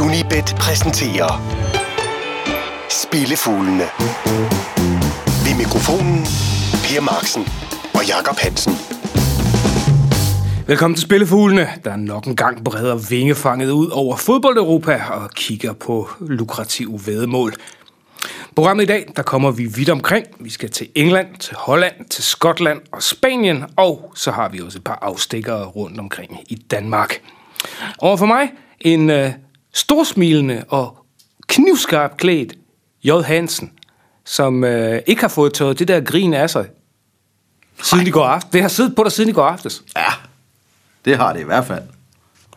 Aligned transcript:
Unibet 0.00 0.56
præsenterer 0.60 1.30
Spillefuglene. 2.90 3.86
Ved 5.44 5.56
mikrofonen 5.56 6.18
Per 6.84 7.00
Marksen 7.00 7.42
og 7.94 8.06
Jakob 8.08 8.36
Hansen. 8.38 8.72
Velkommen 10.66 10.94
til 10.94 11.02
Spillefuglene, 11.02 11.68
der 11.84 11.96
nok 11.96 12.24
en 12.26 12.36
gang 12.36 12.64
breder 12.64 12.96
vingefanget 13.10 13.70
ud 13.70 13.90
over 13.90 14.16
fodbold-Europa 14.16 15.02
og 15.10 15.30
kigger 15.30 15.72
på 15.72 16.08
lukrative 16.20 17.00
vedmål. 17.06 17.52
Programmet 18.54 18.82
i 18.84 18.86
dag, 18.86 19.06
der 19.16 19.22
kommer 19.22 19.50
vi 19.50 19.64
vidt 19.64 19.90
omkring. 19.90 20.26
Vi 20.40 20.50
skal 20.50 20.70
til 20.70 20.88
England, 20.94 21.36
til 21.40 21.56
Holland, 21.56 22.08
til 22.10 22.24
Skotland 22.24 22.80
og 22.92 23.02
Spanien, 23.02 23.64
og 23.76 24.12
så 24.14 24.30
har 24.30 24.48
vi 24.48 24.60
også 24.60 24.78
et 24.78 24.84
par 24.84 24.98
afstikkere 25.02 25.64
rundt 25.64 26.00
omkring 26.00 26.40
i 26.48 26.54
Danmark. 26.54 27.20
Over 27.98 28.16
for 28.16 28.26
mig 28.26 28.50
en 28.80 29.10
øh, 29.10 29.32
storsmilende 29.78 30.64
og 30.68 30.96
knivskarp 31.46 32.16
klædt 32.16 32.54
J. 33.04 33.10
Hansen, 33.24 33.72
som 34.24 34.64
øh, 34.64 35.02
ikke 35.06 35.20
har 35.20 35.28
fået 35.28 35.54
taget 35.54 35.78
det 35.78 35.88
der 35.88 36.00
grin 36.00 36.34
af 36.34 36.50
sig 36.50 36.66
siden 37.82 38.06
i 38.06 38.10
går 38.10 38.24
aftes. 38.24 38.50
Det 38.52 38.62
har 38.62 38.68
siddet 38.68 38.96
på 38.96 39.04
dig 39.04 39.12
siden 39.12 39.30
i 39.30 39.32
går 39.32 39.44
aftes. 39.44 39.82
Ja, 39.96 40.12
det 41.04 41.16
har 41.16 41.32
det 41.32 41.40
i 41.40 41.44
hvert 41.44 41.66
fald. 41.66 41.82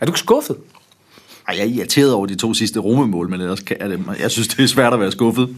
Er 0.02 0.06
du 0.06 0.12
ikke 0.12 0.20
skuffet? 0.20 0.58
Ej, 1.48 1.56
jeg 1.58 1.64
er 1.64 1.70
irriteret 1.70 2.14
over 2.14 2.26
de 2.26 2.36
to 2.36 2.54
sidste 2.54 2.80
romemål, 2.80 3.30
men 3.30 3.42
ellers 3.42 3.60
kan 3.60 3.78
jeg 3.80 3.90
det. 3.90 4.06
Jeg 4.20 4.32
synes, 4.32 4.48
det 4.48 4.64
er 4.64 4.68
svært 4.68 4.94
at 4.94 5.00
være 5.00 5.12
skuffet. 5.12 5.56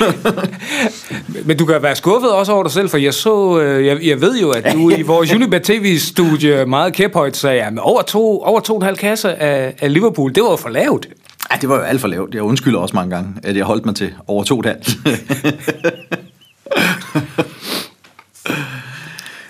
Men 1.46 1.56
du 1.56 1.66
kan 1.66 1.82
være 1.82 1.96
skuffet 1.96 2.32
også 2.32 2.52
over 2.52 2.62
dig 2.62 2.72
selv, 2.72 2.88
for 2.90 2.96
jeg 2.98 3.14
så, 3.14 3.60
øh, 3.60 3.86
jeg, 3.86 4.06
jeg 4.06 4.20
ved 4.20 4.40
jo, 4.40 4.50
at 4.50 4.72
du 4.72 4.90
i 4.90 5.02
vores 5.02 5.32
Unibet 5.34 5.62
TV-studie 5.62 6.66
meget 6.66 6.92
kæphøjt 6.92 7.36
sagde, 7.36 7.62
at 7.62 7.78
over 7.78 8.02
to, 8.02 8.42
over 8.42 8.60
to 8.60 8.74
og 8.74 8.80
en 8.80 8.84
halv 8.84 8.96
kasse 8.96 9.34
af, 9.34 9.74
af 9.80 9.92
Liverpool, 9.92 10.34
det 10.34 10.42
var 10.42 10.56
for 10.56 10.68
lavt. 10.68 11.08
Ja, 11.52 11.56
det 11.60 11.68
var 11.68 11.76
jo 11.76 11.82
alt 11.82 12.00
for 12.00 12.08
lavt. 12.08 12.34
Jeg 12.34 12.42
undskylder 12.42 12.78
også 12.78 12.96
mange 12.96 13.16
gange, 13.16 13.34
at 13.42 13.56
jeg 13.56 13.64
holdt 13.64 13.86
mig 13.86 13.94
til 13.94 14.14
over 14.26 14.44
to 14.44 14.60
et 14.60 14.66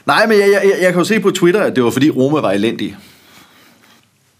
Nej, 0.06 0.26
men 0.26 0.38
jeg, 0.38 0.48
jeg, 0.50 0.62
jeg 0.80 0.92
kan 0.92 0.98
jo 0.98 1.04
se 1.04 1.20
på 1.20 1.30
Twitter, 1.30 1.60
at 1.60 1.76
det 1.76 1.84
var 1.84 1.90
fordi 1.90 2.10
Roma 2.10 2.40
var 2.40 2.50
elendig. 2.50 2.96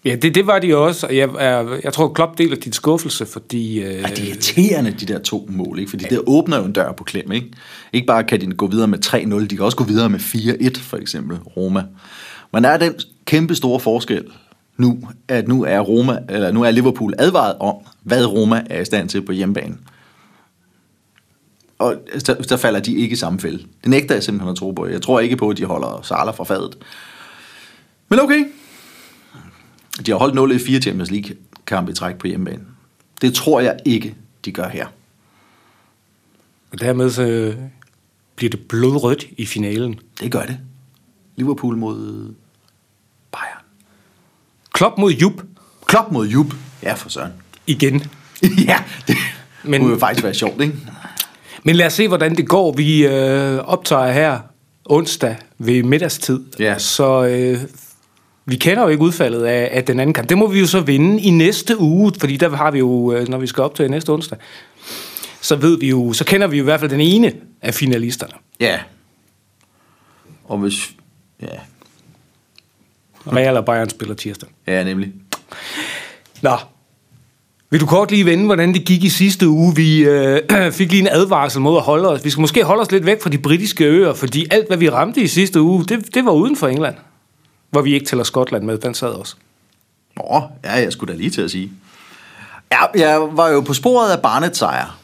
Ja, 0.05 0.15
det, 0.15 0.35
det 0.35 0.47
var 0.47 0.59
de 0.59 0.77
også, 0.77 1.07
og 1.07 1.17
jeg, 1.17 1.29
jeg, 1.41 1.81
jeg 1.85 1.93
tror, 1.93 2.13
Klopp 2.13 2.39
deler 2.39 2.57
din 2.57 2.73
skuffelse, 2.73 3.27
fordi... 3.27 3.81
Øh, 3.83 3.95
Ja, 3.95 4.03
det 4.09 4.19
er 4.19 4.29
irriterende, 4.29 4.91
de 4.91 5.07
der 5.07 5.19
to 5.19 5.49
mål, 5.51 5.79
ikke? 5.79 5.91
Fordi 5.91 6.05
det 6.11 6.21
åbner 6.27 6.59
jo 6.59 6.65
en 6.65 6.73
dør 6.73 6.93
på 6.93 7.05
klem, 7.05 7.33
ikke? 7.33 7.47
Ikke 7.93 8.07
bare 8.07 8.25
kan 8.25 8.41
de 8.41 8.47
gå 8.47 8.67
videre 8.67 8.89
med 8.89 9.07
3-0, 9.07 9.47
de 9.47 9.57
kan 9.57 9.65
også 9.65 9.77
gå 9.77 9.85
videre 9.85 10.09
med 10.09 10.19
4-1, 10.19 10.81
for 10.81 10.97
eksempel, 10.97 11.39
Roma. 11.57 11.85
Men 12.53 12.65
der 12.65 12.71
er 12.71 12.79
den 12.79 12.95
kæmpe 13.25 13.55
store 13.55 13.81
forskel 13.81 14.25
nu, 14.77 14.99
at 15.29 15.49
nu 15.49 15.65
er, 15.65 15.81
Roma, 15.81 16.19
eller 16.29 16.53
nu 16.53 16.63
er 16.63 16.71
Liverpool 16.71 17.15
advaret 17.19 17.55
om, 17.61 17.75
hvad 18.03 18.27
Roma 18.27 18.63
er 18.71 18.81
i 18.81 18.85
stand 18.85 19.09
til 19.09 19.23
på 19.23 19.33
hjemmebane. 19.33 19.77
Og 21.79 21.95
der, 22.27 22.35
der 22.35 22.57
falder 22.57 22.81
de 22.81 22.97
ikke 22.97 23.13
i 23.13 23.17
samme 23.17 23.41
fælde. 23.41 23.59
Det 23.59 23.91
nægter 23.91 24.15
jeg 24.15 24.23
simpelthen 24.23 24.51
at 24.51 24.57
tro 24.57 24.71
på. 24.71 24.87
Jeg 24.87 25.03
tror 25.03 25.21
ikke 25.21 25.37
på, 25.37 25.49
at 25.49 25.57
de 25.57 25.65
holder 25.65 26.01
Salah 26.03 26.35
fra 26.35 26.45
fadet. 26.45 26.79
Men 28.09 28.21
okay. 28.21 28.45
De 30.07 30.11
har 30.11 30.19
holdt 30.19 30.35
0 30.35 30.53
i 30.53 30.59
fire 30.59 30.81
Champions 30.81 31.11
League 31.11 31.37
kampe 31.67 31.93
i 31.93 31.95
træk 31.95 32.17
på 32.17 32.27
hjemmebane. 32.27 32.63
Det 33.21 33.35
tror 33.35 33.61
jeg 33.61 33.77
ikke, 33.85 34.15
de 34.45 34.53
gør 34.53 34.69
her. 34.69 34.87
Og 36.73 36.81
dermed 36.81 37.11
så 37.11 37.23
øh, 37.23 37.57
bliver 38.37 38.51
det 38.51 38.61
blodrødt 38.69 39.27
i 39.37 39.47
finalen. 39.47 39.99
Det 40.21 40.33
gør 40.33 40.43
det. 40.43 40.59
Liverpool 41.37 41.77
mod 41.77 42.35
Bayern. 43.33 43.65
Klopp 44.73 44.99
mod 44.99 45.13
Jupp 45.13 45.43
Klopp 45.87 46.13
mod 46.13 46.27
Jupp. 46.29 46.55
Ja, 46.83 46.93
for 46.95 47.09
søren. 47.09 47.33
igen. 47.67 47.95
ja, 48.69 48.83
det 49.09 49.17
Men- 49.63 49.71
Men... 49.71 49.81
kunne 49.81 49.93
jo 49.93 49.99
faktisk 49.99 50.25
være 50.25 50.35
sjovt, 50.35 50.61
ikke? 50.63 50.75
Men 51.65 51.77
lad 51.77 51.87
os 51.87 51.93
se, 51.93 52.09
hvordan 52.09 52.37
det 52.37 52.49
går. 52.49 52.73
Vi 52.73 53.07
øh, 53.07 53.59
optager 53.59 54.13
her 54.13 54.39
onsdag 54.85 55.37
ved 55.59 55.83
middagstid. 55.83 56.41
Ja. 56.59 56.79
Så 56.79 57.25
øh, 57.27 57.59
vi 58.51 58.57
kender 58.57 58.83
jo 58.83 58.89
ikke 58.89 59.03
udfaldet 59.03 59.45
af, 59.45 59.69
af 59.73 59.85
den 59.85 60.01
anden 60.01 60.15
kamp. 60.15 60.29
Det 60.29 60.39
må 60.39 60.47
vi 60.47 60.61
jo 60.61 60.67
så 60.67 60.81
vinde 60.81 61.23
i 61.23 61.31
næste 61.31 61.79
uge, 61.79 62.13
fordi 62.19 62.37
der 62.37 62.57
har 62.57 62.71
vi 62.71 62.79
jo, 62.79 63.13
øh, 63.13 63.29
når 63.29 63.39
vi 63.39 63.47
skal 63.47 63.63
optage 63.63 63.89
næste 63.89 64.11
onsdag, 64.11 64.39
så 65.41 65.57
ved 65.57 65.79
vi 65.79 65.89
jo, 65.89 66.13
så 66.13 66.25
kender 66.25 66.47
vi 66.47 66.57
jo 66.57 66.63
i 66.63 66.65
hvert 66.65 66.81
fald 66.81 66.91
den 66.91 67.01
ene 67.01 67.33
af 67.63 67.75
finalisterne. 67.75 68.33
Ja. 68.61 68.79
Og 70.45 70.59
hvis... 70.59 70.91
Ja, 71.43 71.47
Real 73.27 73.57
og 73.57 73.65
Bayern 73.65 73.91
spiller 73.91 74.15
tirsdag. 74.15 74.49
ja 74.67 74.85
nemlig. 74.85 75.13
Nå. 76.43 76.57
Vil 77.71 77.81
du 77.81 77.87
kort 77.87 78.11
lige 78.11 78.27
vende, 78.27 78.47
hvordan 78.47 78.75
det 78.75 78.85
gik 78.85 79.05
i 79.05 79.09
sidste 79.09 79.49
uge? 79.49 79.77
Vi 79.77 80.05
øh, 80.05 80.41
fik 80.79 80.91
lige 80.91 81.01
en 81.01 81.09
advarsel 81.11 81.61
mod 81.61 81.77
at 81.77 81.83
holde 81.83 82.09
os. 82.09 82.25
Vi 82.25 82.31
skal 82.31 82.41
måske 82.41 82.65
holde 82.65 82.81
os 82.81 82.93
lidt 82.93 83.07
væk 83.07 83.23
fra 83.23 83.31
de 83.31 83.39
britiske 83.39 83.85
øer, 83.85 84.15
fordi 84.15 84.47
alt, 84.51 84.67
hvad 84.67 84.77
vi 84.77 84.89
ramte 84.89 85.21
i 85.21 85.27
sidste 85.27 85.61
uge, 85.61 85.85
det, 85.85 86.15
det 86.15 86.25
var 86.25 86.33
uden 86.33 86.57
for 86.57 86.69
England. 86.69 86.95
Hvor 87.71 87.83
vi 87.83 87.95
ikke 87.95 88.07
tæller 88.07 88.25
Skotland 88.25 88.65
med, 88.65 88.79
den 88.79 88.95
sad 88.95 89.09
også. 89.09 89.35
Nå, 90.17 90.43
ja, 90.65 90.73
jeg 90.73 90.93
skulle 90.93 91.13
da 91.13 91.19
lige 91.19 91.31
til 91.31 91.43
at 91.43 91.51
sige. 91.51 91.73
Ja, 92.73 93.07
jeg 93.09 93.29
var 93.33 93.49
jo 93.49 93.61
på 93.61 93.75
sporet 93.75 94.11
af 94.11 94.23
Barnets 94.23 94.59
sejr. 94.59 94.99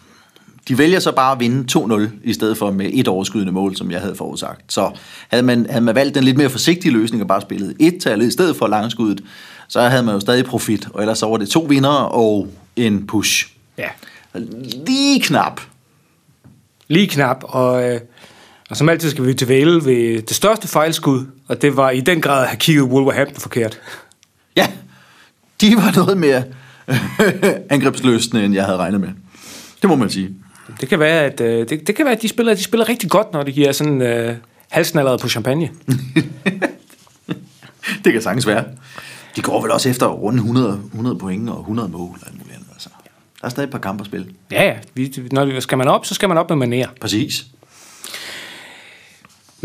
De 0.69 0.79
vælger 0.79 1.01
så 1.01 1.13
bare 1.13 1.33
at 1.33 1.41
vinde 1.41 1.79
2-0, 1.79 2.09
i 2.25 2.33
stedet 2.33 2.59
for 2.59 2.71
med 2.71 2.91
et 2.93 3.09
overskydende 3.09 3.53
mål, 3.53 3.77
som 3.77 3.91
jeg 3.91 4.01
havde 4.01 4.15
forudsagt. 4.15 4.73
Så 4.73 4.91
havde 5.29 5.43
man, 5.43 5.67
havde 5.71 5.85
man 5.85 5.95
valgt 5.95 6.15
den 6.15 6.25
lidt 6.25 6.37
mere 6.37 6.51
forsigtige 6.51 6.93
løsning 6.93 7.23
og 7.23 7.29
bare 7.29 7.41
spillet 7.41 7.77
et 7.81 7.99
tal 8.03 8.23
i 8.23 8.31
stedet 8.31 8.57
for 8.57 8.67
langskuddet, 8.67 9.25
så 9.69 9.81
havde 9.81 10.03
man 10.03 10.15
jo 10.15 10.21
stadig 10.21 10.45
profit, 10.45 10.89
og 10.95 11.01
ellers 11.01 11.19
så 11.19 11.27
var 11.27 11.37
det 11.37 11.49
to 11.49 11.61
vinder 11.61 11.91
og 11.91 12.49
en 12.77 13.07
push. 13.07 13.49
Ja. 13.79 13.89
Lige 14.87 15.21
knap. 15.21 15.61
Lige 16.89 17.07
knap, 17.07 17.45
og, 17.45 17.91
øh, 17.91 18.01
og 18.71 18.77
som 18.77 18.89
altid 18.89 19.11
skal 19.11 19.27
vi 19.27 19.35
tilvæle 19.35 19.85
ved 19.85 20.23
det 20.23 20.37
største 20.37 20.69
fejlskud, 20.69 21.27
og 21.49 21.63
det 21.63 21.77
var 21.77 21.91
i 21.91 22.01
den 22.01 22.21
grad 22.21 22.43
at 22.43 22.49
have 22.49 22.59
kigget 22.59 22.85
Wolverhampton 22.85 23.41
forkert. 23.41 23.81
Ja, 24.57 24.67
de 25.61 25.77
var 25.77 25.93
noget 25.97 26.19
mere 26.19 26.45
angrebsløsende, 27.75 28.45
end 28.45 28.55
jeg 28.55 28.65
havde 28.65 28.79
regnet 28.79 29.01
med. 29.01 29.09
Det 29.83 29.91
må 29.91 29.97
man 29.97 30.11
sige. 30.11 30.35
Det 30.81 30.89
kan 30.89 30.99
være, 30.99 31.25
at, 31.25 31.41
øh, 31.41 31.69
det, 31.69 31.87
det 31.87 31.97
kan 31.97 32.05
være, 32.05 32.15
at 32.15 32.23
de, 32.23 32.29
spiller, 32.29 32.55
de 32.55 32.63
spiller 32.63 32.89
rigtig 32.89 33.11
godt, 33.11 33.33
når 33.33 33.43
de 33.43 33.53
giver 33.53 33.73
sådan 33.73 34.03
øh, 34.03 34.37
halsnalleret 34.69 35.21
på 35.21 35.29
champagne. 35.29 35.71
Det 38.05 38.13
kan 38.13 38.23
sagtens 38.23 38.47
være. 38.47 38.65
De 39.37 39.43
går 39.43 39.63
vel 39.63 39.71
også 39.71 39.89
efter 39.89 40.07
at 40.07 40.19
runde 40.19 40.39
100, 40.39 40.81
100 40.93 41.19
point 41.19 41.51
og 41.51 41.59
100 41.59 41.89
mål 41.89 42.19
og 42.23 42.27
alt 42.27 42.39
muligt 42.39 42.55
andet. 42.55 42.69
Altså. 42.73 42.89
Der 43.41 43.47
er 43.47 43.49
stadig 43.49 43.67
et 43.67 43.73
par 43.73 43.79
kampe 43.79 44.01
at 44.03 44.07
spille. 44.07 44.27
Ja, 44.51 44.65
ja. 44.65 44.77
Vi, 44.95 45.15
når 45.33 45.45
vi, 45.45 45.61
skal 45.61 45.79
man 45.79 45.89
op, 45.89 46.07
så 46.07 46.15
skal 46.15 46.29
man 46.29 46.39
op 46.39 46.51
med 46.51 46.67
maner. 46.67 46.89
Præcis. 47.01 47.47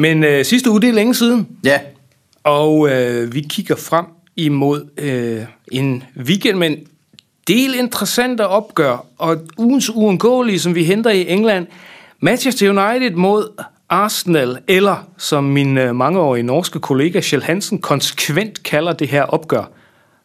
Men 0.02 0.24
øh, 0.24 0.46
sidste 0.46 0.72
uge, 0.72 0.82
det 0.82 0.90
er 0.90 0.94
længe 0.94 1.16
siden, 1.16 1.48
Ja, 1.64 1.80
og 2.44 2.90
øh, 2.90 3.34
vi 3.34 3.46
kigger 3.50 3.76
frem 3.76 4.06
imod 4.36 4.88
øh, 4.98 5.42
en 5.72 6.04
weekend 6.18 6.58
med 6.58 6.68
en 6.68 6.78
del 7.48 7.76
interessante 7.76 8.48
opgør, 8.48 9.06
og 9.18 9.38
ugens 9.58 9.90
uundgåelige, 9.90 10.60
som 10.60 10.76
vi 10.76 10.84
henter 10.84 11.10
i 11.10 11.30
England, 11.30 11.68
Manchester 12.20 12.70
United 12.70 13.12
mod 13.12 13.64
Arsenal, 13.90 14.58
eller 14.68 15.08
som 15.18 15.44
min 15.44 15.78
øh, 15.78 15.96
mangeårige 15.96 16.44
norske 16.44 16.80
kollega 16.80 17.20
Kjell 17.22 17.44
Hansen 17.44 17.80
konsekvent 17.80 18.64
kalder 18.64 18.94
det 18.94 19.08
her 19.08 19.24
opgør, 19.24 19.64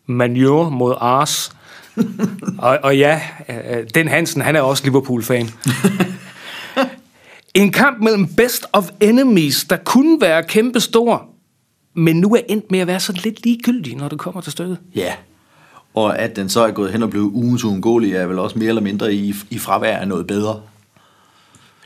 Manure 0.06 0.70
mod 0.70 0.94
Ars. 1.00 1.52
og, 2.58 2.78
og 2.82 2.98
ja, 2.98 3.20
øh, 3.48 3.86
den 3.94 4.08
Hansen, 4.08 4.42
han 4.42 4.56
er 4.56 4.60
også 4.60 4.84
Liverpool-fan. 4.84 5.50
En 7.56 7.72
kamp 7.72 8.02
mellem 8.02 8.26
best 8.26 8.66
of 8.72 8.90
enemies, 9.00 9.64
der 9.70 9.76
kunne 9.76 10.20
være 10.20 10.42
kæmpestor, 10.42 11.26
men 11.94 12.16
nu 12.16 12.34
er 12.34 12.40
endt 12.48 12.70
med 12.70 12.78
at 12.78 12.86
være 12.86 13.00
så 13.00 13.12
lidt 13.24 13.44
ligegyldig, 13.44 13.96
når 13.96 14.08
det 14.08 14.18
kommer 14.18 14.40
til 14.40 14.52
stykket. 14.52 14.78
ja. 14.94 15.12
Og 15.94 16.18
at 16.18 16.36
den 16.36 16.48
så 16.48 16.66
er 16.66 16.70
gået 16.70 16.92
hen 16.92 17.02
og 17.02 17.10
blevet 17.10 17.30
ugens 17.34 17.64
uundgåelig, 17.64 18.12
er 18.12 18.26
vel 18.26 18.38
også 18.38 18.58
mere 18.58 18.68
eller 18.68 18.82
mindre 18.82 19.14
i, 19.14 19.34
i 19.50 19.58
fravær 19.58 19.96
af 19.96 20.08
noget 20.08 20.26
bedre. 20.26 20.60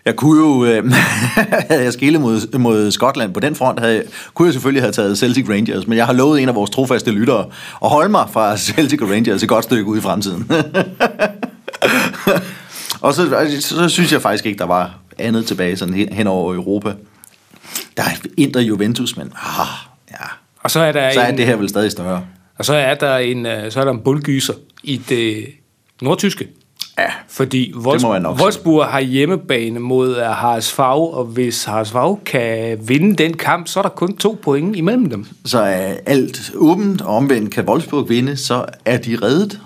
Jeg 0.04 0.16
kunne 0.16 0.40
jo, 0.40 0.64
øh, 0.64 0.92
havde 1.70 1.84
jeg 1.84 1.92
skille 1.92 2.18
mod, 2.18 2.58
mod 2.58 2.90
Skotland 2.90 3.34
på 3.34 3.40
den 3.40 3.54
front, 3.54 3.80
havde, 3.80 4.02
kunne 4.34 4.46
jeg 4.46 4.52
selvfølgelig 4.52 4.82
have 4.82 4.92
taget 4.92 5.18
Celtic 5.18 5.48
Rangers, 5.48 5.86
men 5.86 5.98
jeg 5.98 6.06
har 6.06 6.12
lovet 6.12 6.42
en 6.42 6.48
af 6.48 6.54
vores 6.54 6.70
trofaste 6.70 7.10
lyttere 7.10 7.46
at 7.84 7.90
holde 7.90 8.08
mig 8.08 8.28
fra 8.32 8.56
Celtic 8.56 9.02
Rangers 9.02 9.42
et 9.42 9.48
godt 9.48 9.64
stykke 9.64 9.84
ud 9.84 9.98
i 9.98 10.00
fremtiden. 10.00 10.50
og 13.00 13.14
så, 13.14 13.34
altså, 13.34 13.68
så 13.68 13.88
synes 13.88 14.12
jeg 14.12 14.22
faktisk 14.22 14.46
ikke, 14.46 14.58
der 14.58 14.66
var 14.66 14.98
andet 15.18 15.46
tilbage 15.46 15.76
sådan 15.76 15.94
hen, 15.94 16.12
hen 16.12 16.26
over 16.26 16.54
Europa. 16.54 16.94
Der 17.96 18.02
er 18.02 18.10
Inter 18.36 18.60
Juventus, 18.60 19.16
men 19.16 19.32
ah, 19.36 19.66
ja. 20.10 20.26
Og 20.62 20.70
så 20.70 20.80
er 20.80 20.92
der, 20.92 21.12
så 21.12 21.20
er 21.20 21.28
en, 21.28 21.38
det 21.38 21.46
her 21.46 21.56
vel 21.56 21.68
stadig 21.68 21.90
større. 21.90 22.24
og 22.58 22.64
så 22.64 22.74
er 22.74 22.94
der 22.94 23.16
en, 23.16 23.46
øh, 23.46 23.72
så 23.72 23.80
er 23.80 23.84
der 23.84 23.92
en 23.92 24.00
bullgyser 24.00 24.54
i 24.82 24.96
det 24.96 25.46
nordtyske. 26.02 26.48
Ja, 26.98 27.10
Fordi 27.28 27.72
Wolfs-. 27.72 28.42
Wolfsburg 28.42 28.86
har 28.86 29.00
hjemmebane 29.00 29.80
mod 29.80 30.14
HSV, 30.14 30.80
og 30.80 31.24
hvis 31.24 31.64
HSV 31.64 31.96
kan 32.26 32.78
vinde 32.88 33.16
den 33.16 33.36
kamp, 33.36 33.68
så 33.68 33.78
er 33.80 33.82
der 33.82 33.90
kun 33.90 34.16
to 34.16 34.38
point 34.42 34.76
imellem 34.76 35.10
dem. 35.10 35.26
så 35.44 35.58
er 35.58 35.94
alt 36.06 36.52
åbent, 36.54 37.02
og 37.02 37.16
omvendt 37.16 37.54
kan 37.54 37.64
Wolfsburg 37.64 38.08
vinde, 38.08 38.36
så 38.36 38.64
er 38.84 38.96
de 38.96 39.18
reddet. 39.22 39.60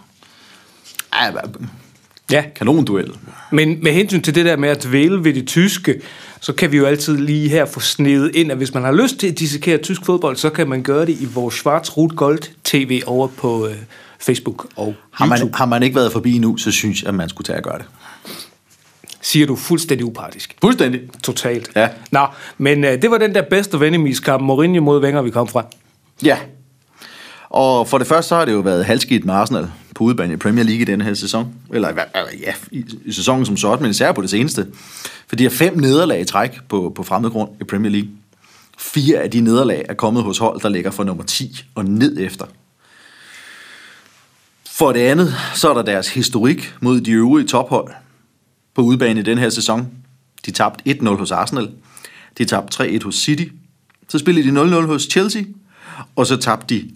Ja, 2.35 2.45
kanonduel. 2.57 3.13
men 3.53 3.79
med 3.83 3.93
hensyn 3.93 4.23
til 4.23 4.35
det 4.35 4.45
der 4.45 4.57
med 4.57 4.69
at 4.69 4.85
dvæle 4.85 5.25
ved 5.25 5.35
det 5.35 5.47
tyske, 5.47 6.01
så 6.41 6.53
kan 6.53 6.73
vi 6.73 6.77
jo 6.77 6.85
altid 6.87 7.17
lige 7.17 7.49
her 7.49 7.65
få 7.65 7.81
snedet 7.81 8.37
ind, 8.37 8.51
at 8.51 8.57
hvis 8.57 8.75
man 8.75 8.85
har 8.85 8.93
lyst 8.93 9.17
til 9.19 9.27
at 9.29 9.39
dissekere 9.39 9.79
tysk 9.79 10.05
fodbold, 10.05 10.37
så 10.37 10.51
kan 10.51 10.69
man 10.69 10.83
gøre 10.83 11.07
det 11.07 11.21
i 11.21 11.25
vores 11.35 11.55
Schwarz 11.55 11.97
Rot 11.97 12.17
Gold 12.17 12.39
TV 12.65 13.03
over 13.07 13.27
på 13.29 13.67
øh, 13.67 13.75
Facebook 14.21 14.67
og 14.77 14.95
Har 15.13 15.27
YouTube. 15.27 15.45
man, 15.45 15.55
har 15.55 15.67
man 15.67 15.83
ikke 15.83 15.97
været 15.97 16.13
forbi 16.13 16.39
nu, 16.39 16.57
så 16.57 16.71
synes 16.71 17.03
jeg, 17.03 17.09
at 17.09 17.15
man 17.15 17.29
skulle 17.29 17.47
tage 17.47 17.57
at 17.57 17.65
gøre 17.65 17.79
det. 17.79 17.87
Siger 19.21 19.47
du 19.47 19.57
fuldstændig 19.57 20.07
upartisk. 20.07 20.57
Fuldstændig. 20.61 21.01
Totalt. 21.23 21.71
Ja. 21.77 21.89
Nå, 22.11 22.27
men 22.59 22.85
øh, 22.85 23.03
det 23.03 23.11
var 23.11 23.19
den 23.19 23.35
der 23.35 23.43
bedste 23.43 23.81
vennemiskamp, 23.81 24.43
Mourinho 24.43 24.81
mod 24.83 25.03
Wenger, 25.05 25.23
vi 25.23 25.31
kom 25.31 25.49
fra. 25.49 25.67
Ja. 26.25 26.39
Og 27.51 27.89
for 27.89 27.99
det 27.99 28.07
første, 28.07 28.29
så 28.29 28.37
har 28.37 28.45
det 28.45 28.53
jo 28.53 28.59
været 28.61 28.85
halvskidt 28.85 29.25
med 29.25 29.35
Arsenal 29.35 29.69
på 29.94 30.05
udebane 30.05 30.35
i 30.35 30.37
Premier 30.37 30.64
League 30.64 30.82
i 30.82 30.85
denne 30.85 31.05
her 31.05 31.14
sæson. 31.14 31.55
Eller 31.73 31.88
eller 31.88 32.05
ja, 32.41 32.55
i, 32.70 32.85
i 33.05 33.12
sæsonen 33.12 33.46
som 33.46 33.56
sådan, 33.56 33.82
men 33.82 33.91
især 33.91 34.12
på 34.12 34.23
det 34.23 34.31
seneste. 34.31 34.67
For 35.29 35.37
de 35.37 35.43
har 35.43 35.50
fem 35.50 35.79
nederlag 35.79 36.20
i 36.20 36.25
træk 36.25 36.58
på, 36.69 36.93
på 36.96 37.02
fremmed 37.02 37.31
grund 37.31 37.50
i 37.61 37.64
Premier 37.64 37.93
League. 37.93 38.11
Fire 38.79 39.19
af 39.19 39.31
de 39.31 39.41
nederlag 39.41 39.85
er 39.88 39.94
kommet 39.94 40.23
hos 40.23 40.38
hold, 40.38 40.61
der 40.61 40.69
ligger 40.69 40.91
fra 40.91 41.05
nummer 41.05 41.25
10 41.25 41.64
og 41.75 41.85
ned 41.85 42.17
efter. 42.19 42.46
For 44.70 44.93
det 44.93 45.00
andet, 45.00 45.35
så 45.55 45.70
er 45.70 45.75
der 45.75 45.82
deres 45.82 46.08
historik 46.08 46.75
mod 46.81 47.00
de 47.00 47.11
øvrige 47.11 47.46
tophold 47.46 47.93
på 48.75 48.82
udebane 48.82 49.20
i 49.20 49.23
den 49.23 49.38
her 49.38 49.49
sæson. 49.49 49.88
De 50.46 50.50
tabte 50.50 50.91
1-0 50.91 51.08
hos 51.08 51.31
Arsenal. 51.31 51.70
De 52.38 52.44
tabte 52.44 52.85
3-1 52.85 53.05
hos 53.05 53.14
City. 53.14 53.44
Så 54.08 54.19
spillede 54.19 54.50
de 54.50 54.79
0-0 54.81 54.87
hos 54.87 55.02
Chelsea. 55.02 55.43
Og 56.17 56.26
så 56.26 56.37
tabte 56.37 56.75
de 56.75 56.91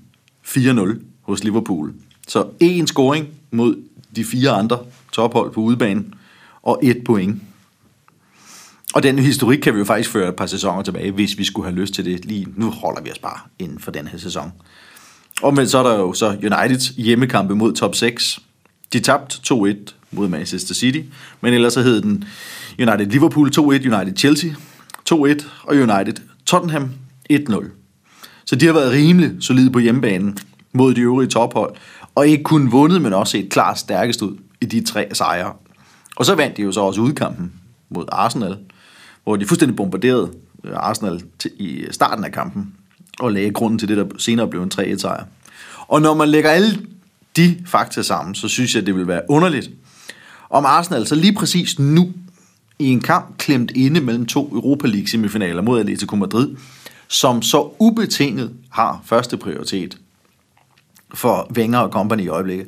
4-0 0.47 0.99
hos 1.23 1.45
Liverpool. 1.45 1.95
Så 2.29 2.47
én 2.63 2.87
scoring 2.87 3.29
mod 3.51 3.77
de 4.17 4.25
fire 4.25 4.51
andre 4.51 4.79
tophold 5.13 5.53
på 5.53 5.61
udebane. 5.61 6.05
Og 6.63 6.81
et 6.83 7.05
point. 7.05 7.43
Og 8.95 9.03
den 9.03 9.19
historik 9.19 9.59
kan 9.59 9.75
vi 9.75 9.79
jo 9.79 9.85
faktisk 9.85 10.11
føre 10.11 10.29
et 10.29 10.37
par 10.37 10.47
sæsoner 10.47 10.83
tilbage, 10.83 11.11
hvis 11.11 11.39
vi 11.39 11.45
skulle 11.45 11.69
have 11.69 11.81
lyst 11.81 11.95
til 11.95 12.05
det. 12.05 12.25
Lige 12.25 12.47
nu 12.57 12.71
holder 12.71 13.03
vi 13.03 13.11
os 13.11 13.19
bare 13.19 13.41
inden 13.59 13.79
for 13.79 13.91
den 13.91 14.07
her 14.07 14.19
sæson. 14.19 14.53
Og 15.43 15.55
men 15.55 15.69
så 15.69 15.79
er 15.79 15.83
der 15.83 15.99
jo 15.99 16.13
så 16.13 16.29
Uniteds 16.29 16.89
hjemmekampe 16.89 17.55
mod 17.55 17.73
top 17.73 17.95
6. 17.95 18.41
De 18.93 19.01
tabte 19.01 19.55
2-1 19.55 19.95
mod 20.11 20.29
Manchester 20.29 20.75
City, 20.75 21.01
men 21.41 21.55
ellers 21.55 21.73
så 21.73 21.83
hed 21.83 22.03
den 22.03 22.25
United 22.79 23.07
Liverpool 23.07 23.51
2-1, 23.59 23.61
United 23.63 24.17
Chelsea 24.17 24.51
2-1 25.11 25.15
og 25.63 25.77
United 25.77 26.15
Tottenham 26.47 26.91
1-0. 27.33 27.65
Så 28.45 28.57
de 28.57 28.67
har 28.67 28.73
været 28.73 28.93
rimelig 28.93 29.31
solide 29.41 29.71
på 29.71 29.79
hjemmebanen 29.79 30.39
mod 30.73 30.95
de 30.95 31.01
øvrige 31.01 31.29
tophold, 31.29 31.75
og 32.15 32.29
ikke 32.29 32.45
kun 32.45 32.73
vundet, 32.73 33.03
men 33.03 33.13
også 33.13 33.31
set 33.31 33.51
klart 33.51 33.79
stærkest 33.79 34.23
ud 34.23 34.37
i 34.61 34.67
de 34.67 34.85
tre 34.85 35.09
sejre. 35.13 35.53
Og 36.17 36.27
så 36.27 36.35
vandt 36.35 36.57
de 36.57 36.63
jo 36.63 36.73
så 36.73 36.81
også 36.81 37.01
udkampen 37.01 37.53
mod 37.91 38.05
Arsenal, 38.13 38.57
hvor 39.25 39.37
de 39.37 39.47
fuldstændig 39.47 39.77
bombarderede 39.77 40.31
øh, 40.65 40.73
Arsenal 40.77 41.23
til, 41.39 41.51
i 41.59 41.85
starten 41.91 42.25
af 42.25 42.33
kampen, 42.33 42.75
og 43.21 43.33
lagde 43.33 43.51
grunden 43.51 43.79
til 43.79 43.89
det, 43.89 43.97
der 43.97 44.05
senere 44.19 44.49
blev 44.49 44.63
en 44.63 44.71
3-1 44.75 44.99
sejr. 44.99 45.25
Og 45.89 46.03
når 46.03 46.15
man 46.15 46.29
lægger 46.29 46.51
alle 46.51 46.79
de 47.37 47.57
fakta 47.67 48.03
sammen, 48.03 48.35
så 48.35 48.49
synes 48.49 48.75
jeg, 48.75 48.87
det 48.87 48.95
vil 48.95 49.07
være 49.07 49.23
underligt, 49.29 49.71
om 50.51 50.65
Arsenal 50.67 51.07
så 51.07 51.15
lige 51.15 51.35
præcis 51.35 51.79
nu, 51.79 52.13
i 52.79 52.87
en 52.87 53.01
kamp 53.01 53.39
klemt 53.39 53.71
inde 53.71 54.01
mellem 54.01 54.27
to 54.27 54.49
Europa 54.53 54.87
League 54.87 55.09
semifinaler 55.09 55.63
mod 55.63 55.81
Atletico 55.81 56.17
Madrid, 56.17 56.57
som 57.09 57.43
så 57.43 57.71
ubetinget 57.79 58.53
har 58.71 59.03
første 59.05 59.37
prioritet 59.37 59.99
for 61.15 61.51
Wenger 61.57 61.79
og 61.79 61.93
company 61.93 62.23
i 62.23 62.29
øjeblikket. 62.29 62.67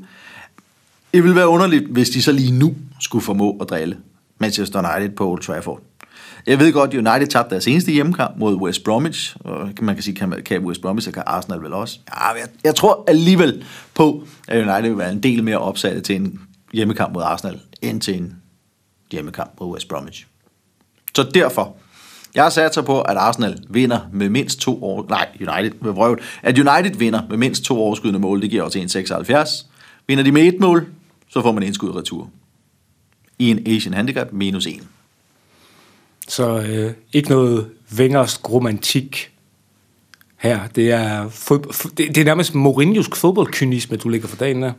Det 1.14 1.22
ville 1.22 1.36
være 1.36 1.48
underligt, 1.48 1.84
hvis 1.84 2.10
de 2.10 2.22
så 2.22 2.32
lige 2.32 2.52
nu 2.52 2.74
skulle 3.00 3.24
formå 3.24 3.58
at 3.60 3.70
drille 3.70 3.98
Manchester 4.38 4.94
United 4.94 5.16
på 5.16 5.30
Old 5.30 5.42
Trafford. 5.42 5.80
Jeg 6.46 6.58
ved 6.58 6.72
godt, 6.72 6.94
at 6.94 6.96
United 6.96 7.26
tabte 7.26 7.50
deres 7.50 7.66
eneste 7.66 7.92
hjemmekamp 7.92 8.36
mod 8.38 8.54
West 8.54 8.84
Bromwich, 8.84 9.36
og 9.40 9.70
man 9.80 9.94
kan 9.94 10.02
sige, 10.02 10.14
kan, 10.14 10.42
kan 10.44 10.64
West 10.64 10.82
Bromwich, 10.82 11.08
og 11.08 11.14
kan 11.14 11.22
Arsenal 11.26 11.62
vel 11.62 11.72
også. 11.72 11.98
Ja, 12.08 12.28
jeg, 12.28 12.48
jeg 12.64 12.74
tror 12.74 13.04
alligevel 13.08 13.64
på, 13.94 14.24
at 14.48 14.68
United 14.68 14.88
vil 14.88 14.98
være 14.98 15.12
en 15.12 15.22
del 15.22 15.44
mere 15.44 15.58
opsat 15.58 16.04
til 16.04 16.16
en 16.16 16.40
hjemmekamp 16.72 17.12
mod 17.14 17.22
Arsenal, 17.22 17.60
end 17.82 18.00
til 18.00 18.16
en 18.16 18.36
hjemmekamp 19.12 19.50
mod 19.60 19.74
West 19.74 19.88
Bromwich. 19.88 20.26
Så 21.14 21.22
derfor, 21.34 21.76
jeg 22.34 22.42
har 22.42 22.50
sat 22.50 22.74
sig 22.74 22.84
på, 22.84 23.00
at 23.00 23.16
Arsenal 23.16 23.58
vinder 23.68 24.00
med 24.12 24.28
mindst 24.28 24.60
to 24.60 24.84
år, 24.84 25.06
nej, 25.08 25.28
United, 25.40 25.78
med 25.80 25.92
vrøvl, 25.92 26.22
at 26.42 26.58
United 26.58 26.98
vinder 26.98 27.22
med 27.28 27.36
mindst 27.36 27.64
to 27.64 27.78
overskydende 27.78 28.20
mål, 28.20 28.42
det 28.42 28.50
giver 28.50 28.62
også 28.62 28.78
1,76. 28.78 29.66
Vinder 30.06 30.24
de 30.24 30.32
med 30.32 30.42
et 30.42 30.60
mål, 30.60 30.86
så 31.28 31.42
får 31.42 31.52
man 31.52 31.62
en 31.62 31.74
skud 31.74 31.96
retur. 31.96 32.30
I 33.38 33.50
en 33.50 33.66
Asian 33.66 33.94
Handicap 33.94 34.32
minus 34.32 34.66
1. 34.66 34.80
Så 36.28 36.60
øh, 36.60 36.92
ikke 37.12 37.28
noget 37.28 37.70
Wengers 37.96 38.40
romantik 38.50 39.30
her. 40.36 40.60
Det 40.74 40.90
er, 40.90 41.28
fod, 41.28 41.90
det, 41.96 42.14
det 42.14 42.18
er 42.18 42.24
nærmest 42.24 42.52
Mourinho's 42.54 43.20
fodboldkynisme, 43.20 43.96
du 43.96 44.08
ligger 44.08 44.28
for 44.28 44.36
dagen 44.36 44.62
der. 44.62 44.72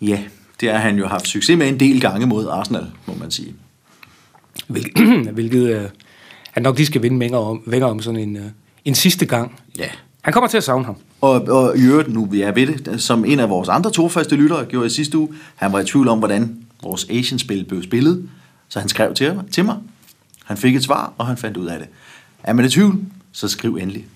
Ja, 0.00 0.22
det 0.60 0.70
har 0.70 0.78
han 0.78 0.98
jo 0.98 1.06
haft 1.06 1.28
succes 1.28 1.58
med 1.58 1.68
en 1.68 1.80
del 1.80 2.00
gange 2.00 2.26
mod 2.26 2.48
Arsenal, 2.48 2.86
må 3.06 3.14
man 3.14 3.30
sige. 3.30 3.54
Hvilket, 4.66 5.08
hvilket 5.36 5.76
øh, 5.76 5.88
han 6.56 6.62
nok 6.62 6.76
lige 6.76 6.86
skal 6.86 7.02
vinde 7.02 7.18
Wenger 7.18 7.38
om, 7.38 7.62
Wenger 7.66 7.86
om 7.86 8.02
sådan 8.02 8.20
en, 8.20 8.36
øh, 8.36 8.42
en 8.84 8.94
sidste 8.94 9.26
gang. 9.26 9.60
Ja. 9.78 9.88
Han 10.22 10.32
kommer 10.32 10.48
til 10.48 10.56
at 10.56 10.64
savne 10.64 10.84
ham. 10.84 10.96
Og, 11.20 11.42
og 11.42 11.78
i 11.78 11.82
øvrigt, 11.82 12.12
nu 12.12 12.24
vi 12.24 12.40
er 12.40 12.52
ved 12.52 12.66
det, 12.66 13.02
som 13.02 13.24
en 13.24 13.40
af 13.40 13.50
vores 13.50 13.68
andre 13.68 13.90
to 13.90 14.10
lyttere 14.30 14.64
gjorde 14.64 14.86
i 14.86 14.90
sidste 14.90 15.18
uge, 15.18 15.28
han 15.56 15.72
var 15.72 15.80
i 15.80 15.84
tvivl 15.84 16.08
om, 16.08 16.18
hvordan 16.18 16.56
vores 16.82 17.06
Asian-spil 17.10 17.64
blev 17.64 17.82
spillet, 17.82 18.28
så 18.68 18.80
han 18.80 18.88
skrev 18.88 19.14
til, 19.14 19.40
til 19.52 19.64
mig. 19.64 19.76
Han 20.44 20.56
fik 20.56 20.76
et 20.76 20.84
svar, 20.84 21.12
og 21.18 21.26
han 21.26 21.36
fandt 21.36 21.56
ud 21.56 21.66
af 21.66 21.78
det. 21.78 21.88
Er 22.42 22.52
man 22.52 22.64
i 22.64 22.68
tvivl, 22.68 22.98
så 23.32 23.48
skriv 23.48 23.74
endelig. 23.76 24.06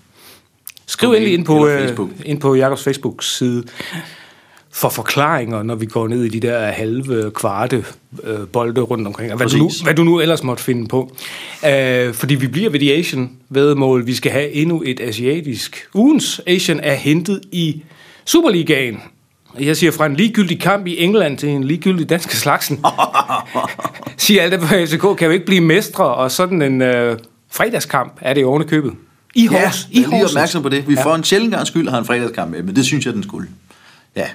Skriv 0.85 1.09
endelig 1.09 1.33
ind 1.33 1.45
på, 1.45 1.67
øh, 1.67 1.79
Facebook. 1.79 2.09
ind 2.25 2.41
på 2.41 2.55
Jakobs 2.55 2.83
Facebook-side 2.83 3.63
for 4.73 4.89
forklaringer, 4.89 5.63
når 5.63 5.75
vi 5.75 5.85
går 5.85 6.07
ned 6.07 6.23
i 6.23 6.29
de 6.29 6.39
der 6.47 6.65
halve, 6.71 7.31
kvarte 7.31 7.85
øh, 8.23 8.47
bolde 8.47 8.81
rundt 8.81 9.07
omkring, 9.07 9.31
og 9.31 9.37
hvad 9.37 9.47
du, 9.47 9.57
nu, 9.57 9.69
hvad 9.83 9.93
du 9.93 10.03
nu 10.03 10.19
ellers 10.19 10.43
måtte 10.43 10.63
finde 10.63 10.87
på. 10.87 11.15
Øh, 11.69 12.13
fordi 12.13 12.35
vi 12.35 12.47
bliver 12.47 12.69
ved 12.69 12.79
de 12.79 12.93
Asian 12.93 13.29
vedmål. 13.49 14.07
Vi 14.07 14.15
skal 14.15 14.31
have 14.31 14.51
endnu 14.51 14.83
et 14.85 14.99
asiatisk. 14.99 15.87
Ugens 15.93 16.41
Asian 16.47 16.79
er 16.79 16.93
hentet 16.93 17.41
i 17.51 17.83
Superligaen. 18.25 18.99
Jeg 19.59 19.77
siger 19.77 19.91
fra 19.91 20.05
en 20.05 20.15
ligegyldig 20.15 20.59
kamp 20.59 20.87
i 20.87 21.03
England 21.03 21.37
til 21.37 21.49
en 21.49 21.63
ligegyldig 21.63 22.09
dansk 22.09 22.31
slagsen. 22.31 22.79
siger 24.17 24.41
alt 24.43 24.51
det 24.51 24.59
på 24.59 24.65
FCK, 24.67 25.17
kan 25.17 25.29
vi 25.29 25.33
ikke 25.33 25.45
blive 25.45 25.61
mestre, 25.61 26.05
og 26.05 26.31
sådan 26.31 26.61
en 26.61 26.81
øh, 26.81 27.17
fredagskamp 27.51 28.13
er 28.21 28.33
det 28.33 28.41
i 28.41 28.67
købet. 28.67 28.93
I 29.35 29.43
Ja, 29.51 29.65
Hors, 29.65 29.87
jeg 29.91 29.99
i 29.99 30.03
er 30.03 30.09
lige 30.09 30.25
opmærksom 30.25 30.63
på 30.63 30.69
det. 30.69 30.87
Vi 30.87 30.93
Ja. 30.93 30.99
ja. 30.99 31.05
får 31.05 31.15
en 31.15 31.23
sjældent 31.23 31.53
gang 31.53 31.67
skyld 31.67 31.89
have 31.89 31.99
en 31.99 32.05
fredagskamp 32.05 32.51
med, 32.51 32.63
men 32.63 32.75
det 32.75 32.85
synes 32.85 33.05
jeg, 33.05 33.13
den 33.13 33.23
skulle. 33.23 33.47
Ja. 34.15 34.27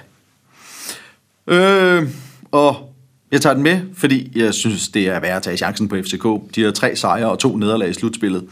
Øh, 1.47 2.09
og 2.51 2.93
jeg 3.31 3.41
tager 3.41 3.53
den 3.53 3.63
med, 3.63 3.81
fordi 3.93 4.31
jeg 4.35 4.53
synes, 4.53 4.89
det 4.89 5.07
er 5.07 5.19
værd 5.19 5.37
at 5.37 5.43
tage 5.43 5.57
chancen 5.57 5.87
på 5.87 5.95
FCK. 5.95 6.55
De 6.55 6.63
har 6.63 6.71
tre 6.71 6.95
sejre 6.95 7.31
og 7.31 7.39
to 7.39 7.57
nederlag 7.57 7.89
i 7.89 7.93
slutspillet. 7.93 8.43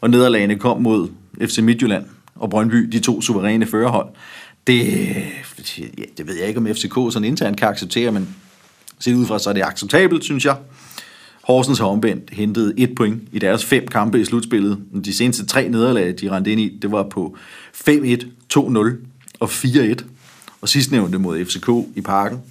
Og 0.00 0.10
nederlagene 0.10 0.58
kom 0.58 0.82
mod 0.82 1.08
FC 1.40 1.58
Midtjylland 1.58 2.04
og 2.34 2.50
Brøndby, 2.50 2.76
de 2.76 3.00
to 3.00 3.20
suveræne 3.20 3.66
førerhold. 3.66 4.08
Det, 4.66 4.86
ja, 5.78 6.04
det 6.18 6.26
ved 6.26 6.38
jeg 6.38 6.48
ikke, 6.48 6.58
om 6.58 6.66
FCK 6.66 6.94
sådan 6.94 7.24
internt 7.24 7.56
kan 7.56 7.68
acceptere, 7.68 8.12
men 8.12 8.34
set 8.98 9.14
ud 9.14 9.26
fra, 9.26 9.38
så 9.38 9.50
er 9.50 9.54
det 9.54 9.62
acceptabelt, 9.62 10.24
synes 10.24 10.44
jeg. 10.44 10.56
Horsens 11.42 11.78
har 11.78 11.86
omvendt 11.86 12.30
hentet 12.32 12.74
et 12.76 12.94
point 12.94 13.22
i 13.32 13.38
deres 13.38 13.64
fem 13.64 13.88
kampe 13.88 14.20
i 14.20 14.24
slutspillet. 14.24 14.78
De 15.04 15.14
seneste 15.14 15.46
tre 15.46 15.68
nederlag, 15.68 16.14
de 16.20 16.30
rendte 16.30 16.52
ind 16.52 16.60
i, 16.60 16.78
det 16.82 16.92
var 16.92 17.02
på 17.02 17.36
5-1, 17.88 18.26
2-0 18.54 18.90
og 19.40 19.48
4-1. 19.48 20.04
Og 20.64 20.68
sidstnævnte 20.68 21.18
mod 21.18 21.44
FCK 21.44 21.68
i 21.96 22.00
parken. 22.00 22.42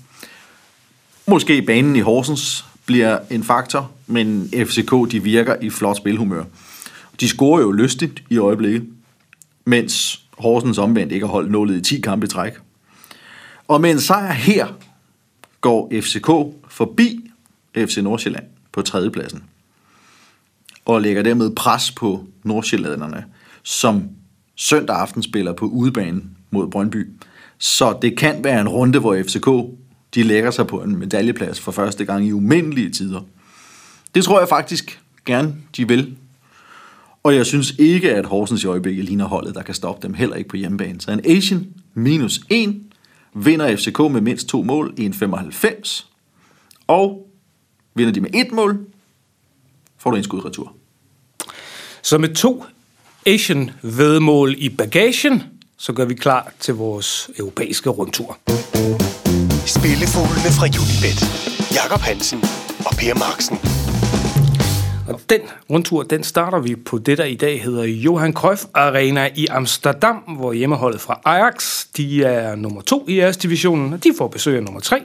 Måske 1.27 1.61
banen 1.61 1.95
i 1.95 1.99
Horsens 1.99 2.65
bliver 2.85 3.19
en 3.29 3.43
faktor, 3.43 3.91
men 4.07 4.49
FCK 4.49 5.11
de 5.11 5.23
virker 5.23 5.55
i 5.61 5.69
flot 5.69 5.97
spilhumør. 5.97 6.43
De 7.19 7.27
scorer 7.27 7.61
jo 7.61 7.71
lystigt 7.71 8.23
i 8.29 8.37
øjeblikket, 8.37 8.89
mens 9.65 10.23
Horsens 10.37 10.77
omvendt 10.77 11.13
ikke 11.13 11.25
har 11.25 11.31
holdt 11.31 11.51
nålet 11.51 11.77
i 11.77 11.81
10 11.81 12.01
kampe 12.01 12.25
i 12.25 12.29
træk. 12.29 12.53
Og 13.67 13.81
med 13.81 13.91
en 13.91 14.01
sejr 14.01 14.31
her 14.31 14.67
går 15.61 15.91
FCK 16.01 16.29
forbi 16.69 17.31
FC 17.75 17.97
Nordsjælland 17.97 18.45
på 18.71 18.81
tredjepladsen 18.81 19.43
og 20.85 21.01
lægger 21.01 21.23
dermed 21.23 21.55
pres 21.55 21.91
på 21.91 22.27
Nordsjællanderne, 22.43 23.25
som 23.63 24.09
søndag 24.55 24.95
aften 24.95 25.23
spiller 25.23 25.53
på 25.53 25.65
udebane 25.65 26.21
mod 26.51 26.67
Brøndby. 26.67 27.07
Så 27.63 27.97
det 28.01 28.17
kan 28.17 28.43
være 28.43 28.61
en 28.61 28.67
runde, 28.67 28.99
hvor 28.99 29.23
FCK 29.23 29.47
de 30.15 30.23
lægger 30.23 30.51
sig 30.51 30.67
på 30.67 30.81
en 30.81 30.95
medaljeplads 30.95 31.59
for 31.59 31.71
første 31.71 32.05
gang 32.05 32.25
i 32.25 32.31
umindelige 32.31 32.89
tider. 32.89 33.21
Det 34.15 34.23
tror 34.23 34.39
jeg 34.39 34.49
faktisk 34.49 35.01
gerne, 35.25 35.55
de 35.77 35.87
vil. 35.87 36.17
Og 37.23 37.35
jeg 37.35 37.45
synes 37.45 37.73
ikke, 37.79 38.13
at 38.13 38.25
Horsens 38.25 38.63
i 38.63 38.67
øjeblikket 38.67 39.05
ligner 39.05 39.25
holdet, 39.25 39.55
der 39.55 39.61
kan 39.61 39.73
stoppe 39.73 40.07
dem, 40.07 40.13
heller 40.13 40.35
ikke 40.35 40.49
på 40.49 40.57
hjemmebane. 40.57 41.01
Så 41.01 41.11
en 41.11 41.21
Asian 41.37 41.67
minus 41.93 42.41
1 42.49 42.83
vinder 43.33 43.75
FCK 43.75 43.99
med 43.99 44.21
mindst 44.21 44.47
to 44.47 44.61
mål 44.63 44.93
1,95. 44.99 46.05
Og 46.87 47.27
vinder 47.93 48.13
de 48.13 48.21
med 48.21 48.29
et 48.33 48.51
mål, 48.51 48.85
får 49.97 50.11
du 50.11 50.17
en 50.17 50.23
skud 50.23 50.45
retur. 50.45 50.75
Så 52.01 52.17
med 52.17 52.35
to 52.35 52.65
Asian 53.25 53.71
vedmål 53.81 54.55
i 54.57 54.69
bagagen, 54.69 55.43
så 55.83 55.93
gør 55.93 56.05
vi 56.05 56.13
klar 56.13 56.51
til 56.59 56.73
vores 56.73 57.29
europæiske 57.39 57.89
rundtur. 57.89 58.37
Spillefuglene 59.65 60.51
fra 60.57 60.65
Unibet. 60.81 61.19
Jakob 61.75 61.99
Hansen 61.99 62.39
og 62.85 62.93
Per 62.99 63.13
Marksen. 63.13 63.57
Og 65.07 65.21
den 65.29 65.41
rundtur, 65.69 66.03
den 66.03 66.23
starter 66.23 66.59
vi 66.59 66.75
på 66.75 66.97
det, 66.97 67.17
der 67.17 67.23
i 67.23 67.35
dag 67.35 67.63
hedder 67.63 67.83
Johan 67.83 68.33
Cruyff 68.33 68.65
Arena 68.73 69.29
i 69.35 69.47
Amsterdam, 69.47 70.15
hvor 70.15 70.53
hjemmeholdet 70.53 71.01
fra 71.01 71.21
Ajax, 71.25 71.85
de 71.97 72.23
er 72.23 72.55
nummer 72.55 72.81
to 72.81 73.05
i 73.07 73.17
jeres 73.17 73.37
divisionen, 73.37 73.93
og 73.93 74.03
de 74.03 74.13
får 74.17 74.27
besøg 74.27 74.57
af 74.57 74.63
nummer 74.63 74.81
tre 74.81 75.01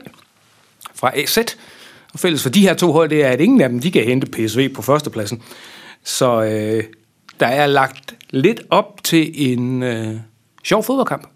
fra 0.95 1.11
AZ. 1.15 1.37
Og 2.13 2.19
fælles 2.19 2.43
for 2.43 2.49
de 2.49 2.61
her 2.61 2.73
to 2.73 2.91
hold, 2.91 3.09
det 3.09 3.23
er, 3.23 3.29
at 3.29 3.41
ingen 3.41 3.61
af 3.61 3.69
dem, 3.69 3.79
de 3.79 3.91
kan 3.91 4.03
hente 4.03 4.27
PSV 4.27 4.73
på 4.73 4.81
førstepladsen. 4.81 5.41
Så 6.03 6.43
øh, 6.43 6.83
der 7.39 7.47
er 7.47 7.67
lagt 7.67 8.15
lidt 8.29 8.61
op 8.69 9.03
til 9.03 9.51
en 9.53 9.83
øh, 9.83 10.15
sjov 10.69 10.83
fodboldkamp. 10.83 11.27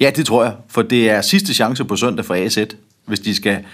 Ja, 0.00 0.10
det 0.16 0.26
tror 0.26 0.44
jeg, 0.44 0.54
for 0.68 0.82
det 0.82 1.10
er 1.10 1.20
sidste 1.20 1.54
chance 1.54 1.84
på 1.84 1.96
søndag 1.96 2.24
for 2.24 2.34
AZ, 2.34 2.58
hvis 3.04 3.20
de 3.20 3.34
skal 3.34 3.64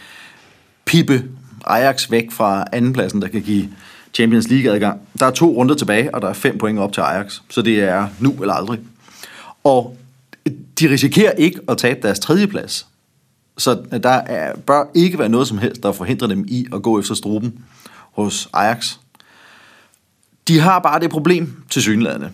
pippe 0.85 1.25
Ajax 1.67 2.11
væk 2.11 2.33
fra 2.33 2.65
andenpladsen, 2.73 3.23
der 3.23 3.29
kan 3.29 3.43
give 3.43 3.69
Champions 4.15 4.49
League-adgang. 4.49 5.01
Der 5.19 5.27
er 5.27 5.31
to 5.31 5.47
runder 5.47 5.75
tilbage, 5.75 6.15
og 6.15 6.23
der 6.23 6.29
er 6.29 6.33
fem 6.33 6.59
point 6.59 6.79
op 6.79 6.93
til 6.93 7.01
Ajax, 7.01 7.41
så 7.51 7.63
det 7.63 7.81
er 7.81 8.09
nu 8.21 8.33
eller 8.41 8.55
aldrig. 8.55 8.81
Og 9.65 9.97
de 10.81 10.91
risikerer 10.91 11.33
ikke 11.33 11.61
at 11.69 11.79
tabe 11.79 12.01
deres 12.03 12.19
tredje 12.19 12.47
plads. 12.47 12.87
Så 13.59 13.83
der 14.03 14.11
er, 14.11 14.57
bør 14.57 14.85
ikke 14.95 15.19
være 15.19 15.29
noget 15.29 15.49
som 15.49 15.59
helst, 15.59 15.83
der 15.83 15.93
forhindrer 15.93 16.29
dem 16.29 16.45
i 16.49 16.67
at 16.75 16.83
gå 16.83 17.01
efter 17.01 17.15
struben 17.15 17.65
hos 18.13 18.49
Ajax. 18.53 18.97
De 20.49 20.61
har 20.61 20.79
bare 20.79 21.01
det 21.01 21.11
problem 21.11 21.63
til 21.71 21.83
synlædende, 21.83 22.31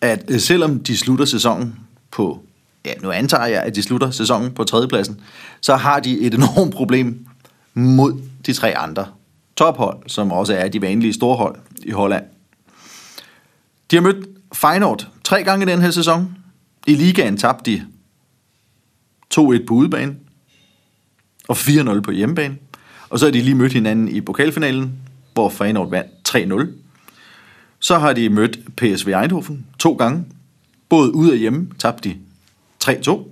at 0.00 0.24
øh, 0.28 0.40
selvom 0.40 0.80
de 0.80 0.96
slutter 0.96 1.24
sæsonen 1.24 1.83
på, 2.14 2.44
ja, 2.84 2.92
nu 3.02 3.10
antager 3.10 3.46
jeg, 3.46 3.62
at 3.62 3.74
de 3.74 3.82
slutter 3.82 4.10
sæsonen 4.10 4.52
på 4.52 4.64
tredjepladsen, 4.64 5.20
så 5.60 5.76
har 5.76 6.00
de 6.00 6.20
et 6.20 6.34
enormt 6.34 6.74
problem 6.74 7.26
mod 7.74 8.20
de 8.46 8.52
tre 8.52 8.76
andre 8.76 9.06
tophold, 9.56 9.98
som 10.06 10.32
også 10.32 10.54
er 10.54 10.68
de 10.68 10.82
vanlige 10.82 11.12
storhold 11.12 11.56
i 11.82 11.90
Holland. 11.90 12.24
De 13.90 13.96
har 13.96 14.00
mødt 14.00 14.26
Feyenoord 14.52 15.08
tre 15.24 15.44
gange 15.44 15.66
i 15.66 15.70
den 15.70 15.80
her 15.80 15.90
sæson. 15.90 16.36
I 16.86 16.94
ligaen 16.94 17.36
tabte 17.36 17.70
de 17.70 17.82
2-1 19.34 19.66
på 19.66 19.74
udebane 19.74 20.16
og 21.48 21.56
4-0 21.56 22.00
på 22.00 22.10
hjemmebane. 22.10 22.56
Og 23.08 23.18
så 23.18 23.26
har 23.26 23.30
de 23.30 23.42
lige 23.42 23.54
mødt 23.54 23.72
hinanden 23.72 24.08
i 24.08 24.20
pokalfinalen, 24.20 24.92
hvor 25.32 25.48
Feyenoord 25.48 25.90
vandt 25.90 26.10
3-0. 26.28 26.66
Så 27.80 27.98
har 27.98 28.12
de 28.12 28.28
mødt 28.28 28.58
PSV 28.76 29.08
Eindhoven 29.08 29.66
to 29.78 29.92
gange. 29.92 30.24
Både 30.94 31.14
ud 31.14 31.30
og 31.30 31.36
hjemme 31.36 31.68
tabte 31.78 32.08
de 32.08 32.16
3-2. 32.84 33.28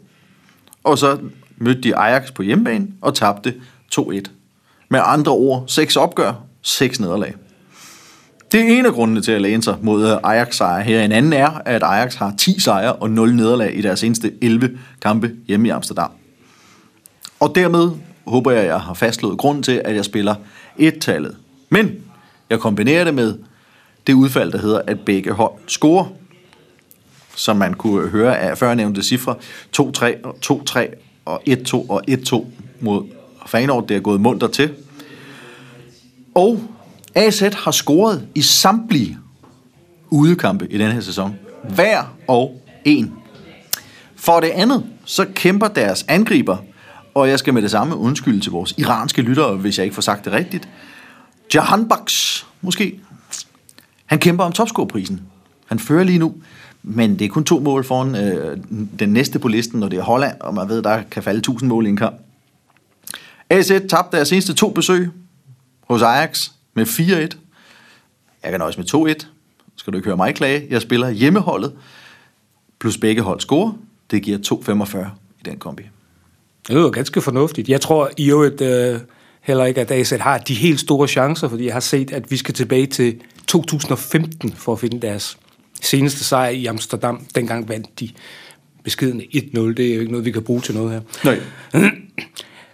Og 0.85 0.99
så 0.99 1.19
mødte 1.57 1.81
de 1.81 1.97
Ajax 1.97 2.33
på 2.35 2.43
hjemmebane 2.43 2.89
og 3.01 3.15
tabte 3.15 3.55
2-1. 3.95 4.21
Med 4.89 5.01
andre 5.05 5.33
ord, 5.33 5.65
seks 5.67 5.97
opgør, 5.97 6.33
seks 6.63 7.01
nederlag. 7.01 7.35
Det 8.53 8.61
er 8.61 8.79
en 8.79 8.87
af 8.87 8.93
grundene 8.93 9.23
til 9.23 9.33
at 9.33 9.43
læne 9.43 9.63
sig 9.63 9.77
mod 9.83 10.19
Ajax 10.25 10.57
sejre 10.57 10.83
her. 10.83 11.03
En 11.03 11.13
anden 11.13 11.33
er, 11.33 11.51
at 11.65 11.83
Ajax 11.83 12.15
har 12.15 12.35
10 12.39 12.61
sejre 12.61 12.93
og 12.93 13.11
0 13.11 13.35
nederlag 13.35 13.79
i 13.79 13.83
deres 13.83 14.01
seneste 14.01 14.33
11 14.41 14.79
kampe 15.03 15.33
hjemme 15.49 15.69
i 15.69 15.71
Amsterdam. 15.71 16.11
Og 17.41 17.53
dermed 17.55 17.91
håber 18.27 18.51
jeg, 18.51 18.61
at 18.61 18.67
jeg 18.67 18.81
har 18.81 18.95
fastslået 18.95 19.39
grunden 19.39 19.63
til, 19.63 19.83
at 19.85 19.95
jeg 19.95 20.05
spiller 20.05 20.35
et-tallet. 20.79 21.37
Men 21.71 21.91
jeg 22.51 22.61
kombinerer 22.61 23.05
det 23.05 23.15
med 23.15 23.39
det 24.07 24.13
udfald, 24.13 24.53
der 24.53 24.59
hedder, 24.59 24.81
at 24.87 25.01
begge 25.01 25.33
hold 25.33 25.53
scorer. 25.67 26.05
Som 27.35 27.57
man 27.57 27.75
kunne 27.75 28.09
høre 28.09 28.39
af 28.39 28.59
førnævnte 28.59 29.03
cifre. 29.03 29.35
2-3, 29.81 29.81
2-3 30.47 30.87
og 31.25 31.43
1-2 31.49 31.75
og 31.75 32.03
1-2 32.11 32.45
mod 32.81 33.05
Fanord. 33.47 33.89
Det 33.89 33.97
er 33.97 34.01
gået 34.01 34.21
munter 34.21 34.47
til. 34.47 34.75
Og 36.35 36.61
AZ 37.15 37.41
har 37.41 37.71
scoret 37.71 38.29
i 38.35 38.43
samtlige 38.43 39.19
udekampe 40.11 40.67
i 40.71 40.79
den 40.79 40.93
her 40.93 41.01
sæson. 41.01 41.35
Hver 41.75 42.17
og 42.29 42.63
en. 42.85 43.13
For 44.17 44.41
det 44.41 44.49
andet, 44.49 44.85
så 45.05 45.27
kæmper 45.35 45.69
deres 45.69 46.05
angriber, 46.09 46.57
og 47.15 47.29
jeg 47.29 47.39
skal 47.39 47.55
med 47.55 47.63
det 47.63 47.71
samme 47.71 47.97
undskylde 47.97 48.41
til 48.41 48.53
vores 48.53 48.75
iranske 48.79 49.23
lyttere, 49.23 49.57
hvis 49.57 49.79
jeg 49.79 49.85
ikke 49.85 49.95
får 49.95 50.03
sagt 50.03 50.25
det 50.25 50.33
rigtigt. 50.33 50.69
Jahan 51.55 51.89
Baks, 51.89 52.47
måske. 52.61 53.01
Han 54.07 54.19
kæmper 54.19 54.45
om 54.45 54.53
topscoreprisen. 54.53 55.21
Han 55.67 55.79
fører 55.79 56.05
lige 56.05 56.19
nu, 56.19 56.35
men 56.83 57.19
det 57.19 57.25
er 57.25 57.29
kun 57.29 57.45
to 57.45 57.59
mål 57.59 57.85
foran 57.85 58.17
øh, 58.17 58.59
den 58.99 59.09
næste 59.09 59.39
på 59.39 59.49
listen, 59.49 59.81
når 59.81 59.89
det 59.89 59.99
er 59.99 60.03
Holland, 60.03 60.41
og 60.41 60.55
man 60.55 60.69
ved, 60.69 60.83
der 60.83 61.03
kan 61.11 61.23
falde 61.23 61.39
1000 61.39 61.69
mål 61.69 61.87
i 61.87 61.89
en 61.89 61.97
kamp. 61.97 62.17
AZ 63.51 63.69
tabte 63.69 64.17
deres 64.17 64.29
seneste 64.29 64.55
to 64.55 64.71
besøg 64.71 65.11
hos 65.81 66.03
Ajax 66.03 66.51
med 66.75 66.87
4-1. 66.87 67.37
Jeg 68.43 68.51
kan 68.51 68.61
nøjes 68.61 68.79
med 68.79 69.15
2-1. 69.23 69.27
Skal 69.77 69.93
du 69.93 69.99
ikke 69.99 70.07
høre 70.07 70.17
mig 70.17 70.35
klage? 70.35 70.67
Jeg 70.71 70.83
spiller 70.83 71.11
hjemmeholdet, 71.11 71.73
plus 72.79 72.99
begge 72.99 73.23
hold 73.23 73.41
score. 73.41 73.75
Det 74.11 74.23
giver 74.23 74.39
2-45 74.39 75.09
i 75.41 75.43
den 75.45 75.59
kombi. 75.59 75.83
Det 76.67 76.75
lyder 76.75 76.91
ganske 76.91 77.21
fornuftigt. 77.21 77.69
Jeg 77.69 77.81
tror 77.81 78.11
i 78.17 78.31
øvrigt 78.31 78.61
øh, 78.61 79.01
heller 79.41 79.65
ikke, 79.65 79.81
at 79.81 79.91
AZ 79.91 80.13
har 80.21 80.39
de 80.39 80.55
helt 80.55 80.81
store 80.81 81.09
chancer, 81.09 81.49
fordi 81.49 81.65
jeg 81.65 81.73
har 81.73 81.81
set, 81.81 82.13
at 82.13 82.31
vi 82.31 82.37
skal 82.37 82.55
tilbage 82.55 82.87
til 82.87 83.21
2015 83.47 84.53
for 84.53 84.73
at 84.73 84.79
finde 84.79 85.01
deres 85.01 85.39
seneste 85.83 86.25
sejr 86.25 86.49
i 86.49 86.67
Amsterdam. 86.67 87.27
Dengang 87.35 87.69
vandt 87.69 88.01
de 88.01 88.09
beskidende 88.85 89.25
1-0. 89.35 89.61
Det 89.61 89.87
er 89.87 89.95
jo 89.95 90.01
ikke 90.01 90.13
noget, 90.13 90.25
vi 90.25 90.31
kan 90.31 90.43
bruge 90.43 90.61
til 90.61 90.75
noget 90.75 90.91
her. 90.93 91.01
Nej. 91.25 91.41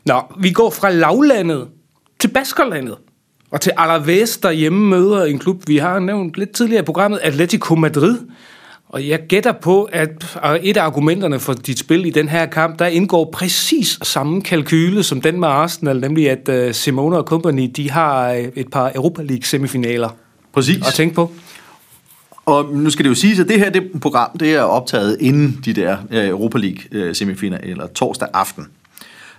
Nå, 0.06 0.22
vi 0.40 0.50
går 0.50 0.70
fra 0.70 0.90
lavlandet 0.90 1.68
til 2.18 2.28
Baskerlandet. 2.28 2.96
Og 3.50 3.60
til 3.60 3.72
Alaves, 3.76 4.38
der 4.38 4.50
hjemme 4.50 4.88
møder 4.88 5.24
en 5.24 5.38
klub, 5.38 5.62
vi 5.66 5.76
har 5.76 5.98
nævnt 5.98 6.36
lidt 6.36 6.52
tidligere 6.52 6.82
i 6.82 6.84
programmet, 6.84 7.20
Atletico 7.22 7.74
Madrid. 7.74 8.18
Og 8.88 9.08
jeg 9.08 9.20
gætter 9.28 9.52
på, 9.52 9.84
at 9.84 10.38
et 10.62 10.76
af 10.76 10.82
argumenterne 10.82 11.38
for 11.38 11.52
dit 11.52 11.78
spil 11.78 12.06
i 12.06 12.10
den 12.10 12.28
her 12.28 12.46
kamp, 12.46 12.78
der 12.78 12.86
indgår 12.86 13.30
præcis 13.32 13.98
samme 14.02 14.42
kalkyle 14.42 15.02
som 15.02 15.20
den 15.20 15.40
med 15.40 15.48
Arsenal, 15.48 16.00
nemlig 16.00 16.30
at 16.30 16.66
uh, 16.66 16.74
Simone 16.74 17.16
og 17.16 17.24
company, 17.24 17.70
de 17.76 17.90
har 17.90 18.32
øh, 18.32 18.48
et 18.56 18.70
par 18.70 18.92
Europa 18.94 19.22
League 19.22 19.44
semifinaler 19.44 20.08
Præcis. 20.52 20.86
at 20.86 20.94
tænke 20.94 21.14
på. 21.14 21.32
Og 22.48 22.74
nu 22.74 22.90
skal 22.90 23.04
det 23.04 23.10
jo 23.10 23.14
siges, 23.14 23.40
at 23.40 23.48
det 23.48 23.58
her 23.58 23.70
det 23.70 24.00
program 24.00 24.38
det 24.38 24.54
er 24.54 24.60
optaget 24.60 25.16
inden 25.20 25.60
de 25.64 25.72
der 25.72 25.96
øh, 26.10 26.28
Europa 26.28 26.58
League 26.58 26.80
øh, 26.92 27.14
semifinaler, 27.14 27.58
eller 27.62 27.86
torsdag 27.86 28.28
aften. 28.32 28.66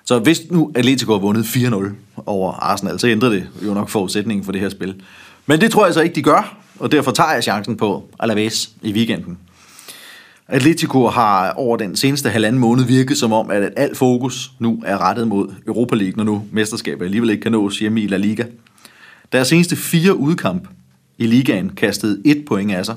Så 0.04 0.20
hvis 0.20 0.42
nu 0.52 0.72
Atletico 0.76 1.12
har 1.12 1.20
vundet 1.20 1.44
4-0 1.44 1.90
over 2.26 2.54
Arsenal, 2.54 3.00
så 3.00 3.08
ændrer 3.08 3.30
det 3.30 3.48
jo 3.66 3.74
nok 3.74 3.90
forudsætningen 3.90 4.46
for 4.46 4.52
det 4.52 4.62
her 4.62 4.70
spil. 4.70 4.96
Men 5.46 5.62
det 5.62 5.72
tror 5.72 5.86
jeg 5.86 5.94
så 5.94 6.02
ikke, 6.02 6.16
de 6.16 6.22
gør, 6.22 6.58
og 6.80 6.92
derfor 6.92 7.12
tager 7.12 7.34
jeg 7.34 7.44
chancen 7.44 7.78
på 7.78 8.10
Alaves 8.20 8.70
i 8.82 8.94
weekenden. 8.94 9.38
Atletico 10.48 11.08
har 11.08 11.52
over 11.52 11.78
den 11.78 11.96
seneste 11.96 12.30
halvanden 12.30 12.60
måned 12.60 12.84
virket 12.84 13.18
som 13.18 13.34
om, 13.34 13.52
at 13.52 13.74
alt 13.78 13.98
fokus 13.98 14.52
nu 14.60 14.84
er 14.86 14.98
rettet 14.98 15.28
mod 15.28 15.54
Europa 15.68 15.96
League, 15.96 16.14
når 16.18 16.24
nu 16.24 16.44
mesterskabet 16.52 17.06
alligevel 17.06 17.30
ikke 17.30 17.42
kan 17.42 17.52
nås 17.52 17.80
hjemme 17.80 18.02
i 18.02 18.08
La 18.08 18.18
Liga. 18.18 18.44
Deres 19.32 19.48
seneste 19.48 19.76
fire 19.76 20.16
udkamp 20.16 20.68
i 21.20 21.28
ligaen 21.28 21.70
kastede 21.70 22.22
et 22.26 22.46
point 22.48 22.72
af 22.72 22.86
sig, 22.86 22.96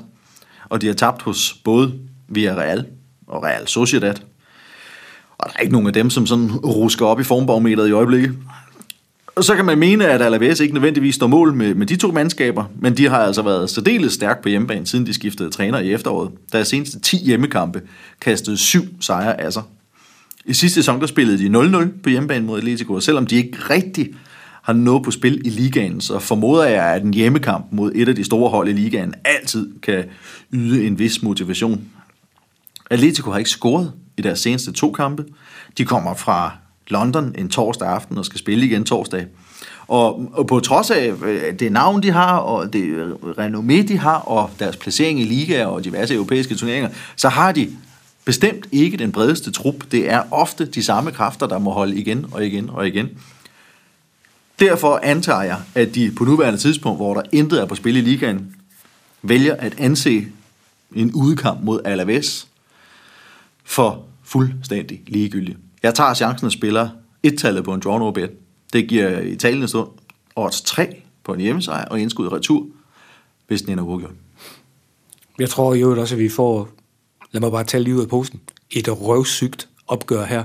og 0.69 0.81
de 0.81 0.87
har 0.87 0.93
tabt 0.93 1.21
hos 1.21 1.53
både 1.63 1.93
Villarreal 2.27 2.85
og 3.27 3.43
Real 3.43 3.67
Sociedad. 3.67 4.15
Og 5.37 5.49
der 5.49 5.53
er 5.55 5.59
ikke 5.59 5.73
nogen 5.73 5.87
af 5.87 5.93
dem, 5.93 6.09
som 6.09 6.27
sådan 6.27 6.51
rusker 6.51 7.05
op 7.05 7.19
i 7.19 7.23
formbarometeret 7.23 7.87
i 7.89 7.91
øjeblikket. 7.91 8.35
Og 9.35 9.43
så 9.43 9.55
kan 9.55 9.65
man 9.65 9.77
mene, 9.77 10.07
at 10.07 10.21
Alaves 10.21 10.59
ikke 10.59 10.73
nødvendigvis 10.73 11.15
står 11.15 11.27
mål 11.27 11.53
med, 11.53 11.75
med 11.75 11.87
de 11.87 11.95
to 11.95 12.11
mandskaber, 12.11 12.65
men 12.79 12.97
de 12.97 13.09
har 13.09 13.17
altså 13.17 13.41
været 13.41 13.69
særdeles 13.69 14.13
stærkt 14.13 14.41
på 14.41 14.49
hjemmebane, 14.49 14.85
siden 14.85 15.05
de 15.05 15.13
skiftede 15.13 15.49
træner 15.49 15.79
i 15.79 15.93
efteråret. 15.93 16.31
Deres 16.51 16.67
seneste 16.67 16.99
10 16.99 17.17
hjemmekampe 17.17 17.81
kastede 18.21 18.57
syv 18.57 18.81
sejre 18.99 19.41
af 19.41 19.53
sig. 19.53 19.63
I 20.45 20.53
sidste 20.53 20.75
sæson 20.75 20.99
der 20.99 21.07
spillede 21.07 21.37
de 21.37 21.83
0-0 21.83 22.01
på 22.03 22.09
hjemmebane 22.09 22.45
mod 22.45 22.57
Atletico, 22.57 22.93
og 22.93 23.03
selvom 23.03 23.27
de 23.27 23.35
ikke 23.35 23.57
rigtig 23.69 24.09
har 24.63 24.73
noget 24.73 25.03
på 25.03 25.11
spil 25.11 25.41
i 25.45 25.49
ligaen, 25.49 26.01
så 26.01 26.19
formoder 26.19 26.63
jeg, 26.63 26.85
at 26.85 27.03
en 27.03 27.13
hjemmekamp 27.13 27.65
mod 27.71 27.91
et 27.95 28.09
af 28.09 28.15
de 28.15 28.23
store 28.23 28.49
hold 28.49 28.69
i 28.69 28.71
ligaen 28.71 29.13
altid 29.25 29.69
kan 29.81 30.05
yde 30.51 30.87
en 30.87 30.99
vis 30.99 31.23
motivation. 31.23 31.81
Atletico 32.89 33.31
har 33.31 33.37
ikke 33.37 33.49
scoret 33.49 33.91
i 34.17 34.21
deres 34.21 34.39
seneste 34.39 34.71
to 34.71 34.91
kampe. 34.91 35.25
De 35.77 35.85
kommer 35.85 36.13
fra 36.13 36.51
London 36.87 37.35
en 37.37 37.49
torsdag 37.49 37.87
aften 37.87 38.17
og 38.17 38.25
skal 38.25 38.39
spille 38.39 38.65
igen 38.65 38.83
torsdag. 38.83 39.25
Og, 39.87 40.29
og 40.33 40.47
på 40.47 40.59
trods 40.59 40.91
af 40.91 41.13
øh, 41.25 41.59
det 41.59 41.71
navn, 41.71 42.03
de 42.03 42.11
har, 42.11 42.37
og 42.37 42.73
det 42.73 42.83
øh, 42.83 43.11
renommé, 43.11 43.87
de 43.87 43.97
har, 43.97 44.17
og 44.17 44.49
deres 44.59 44.77
placering 44.77 45.19
i 45.19 45.23
ligaer 45.23 45.65
og 45.65 45.83
diverse 45.83 46.13
europæiske 46.13 46.55
turneringer, 46.55 46.89
så 47.15 47.29
har 47.29 47.51
de 47.51 47.69
bestemt 48.25 48.67
ikke 48.71 48.97
den 48.97 49.11
bredeste 49.11 49.51
trup. 49.51 49.75
Det 49.91 50.11
er 50.11 50.21
ofte 50.31 50.65
de 50.65 50.83
samme 50.83 51.11
kræfter, 51.11 51.47
der 51.47 51.59
må 51.59 51.71
holde 51.71 51.95
igen 51.95 52.25
og 52.31 52.45
igen 52.45 52.69
og 52.69 52.87
igen. 52.87 53.09
Derfor 54.59 54.99
antager 55.03 55.41
jeg, 55.41 55.61
at 55.75 55.95
de 55.95 56.11
på 56.17 56.23
nuværende 56.23 56.59
tidspunkt, 56.59 56.99
hvor 56.99 57.13
der 57.13 57.21
intet 57.31 57.61
er 57.61 57.65
på 57.65 57.75
spil 57.75 57.95
i 57.95 58.01
ligaen, 58.01 58.55
vælger 59.21 59.55
at 59.55 59.75
anse 59.77 60.27
en 60.95 61.11
udkamp 61.13 61.63
mod 61.63 61.81
Alaves 61.85 62.47
for 63.63 64.05
fuldstændig 64.23 65.01
ligegyldig. 65.07 65.57
Jeg 65.83 65.95
tager 65.95 66.13
chancen 66.13 66.45
og 66.45 66.51
spiller 66.51 66.89
et-tallet 67.23 67.63
på 67.63 67.73
en 67.73 67.79
draw 67.79 67.97
no 67.97 68.11
bet. 68.11 68.31
Det 68.73 68.87
giver 68.87 69.19
i 69.19 69.35
talende 69.35 69.67
stund 69.67 69.89
odds 70.35 70.61
3 70.61 71.01
på 71.23 71.33
en 71.33 71.39
hjemmesejr 71.39 71.85
og 71.85 71.99
indskud 71.99 72.31
retur, 72.31 72.65
hvis 73.47 73.61
den 73.61 73.71
ender 73.71 73.83
uafgjort. 73.83 74.13
Jeg 75.39 75.49
tror 75.49 75.73
jo 75.73 76.01
også, 76.01 76.15
at 76.15 76.19
vi 76.19 76.29
får, 76.29 76.69
lad 77.31 77.41
mig 77.41 77.51
bare 77.51 77.63
tage 77.63 77.83
lige 77.83 77.95
ud 77.95 78.01
af 78.01 78.07
posen, 78.07 78.39
et 78.71 79.01
røvsygt 79.01 79.69
opgør 79.87 80.25
her. 80.25 80.43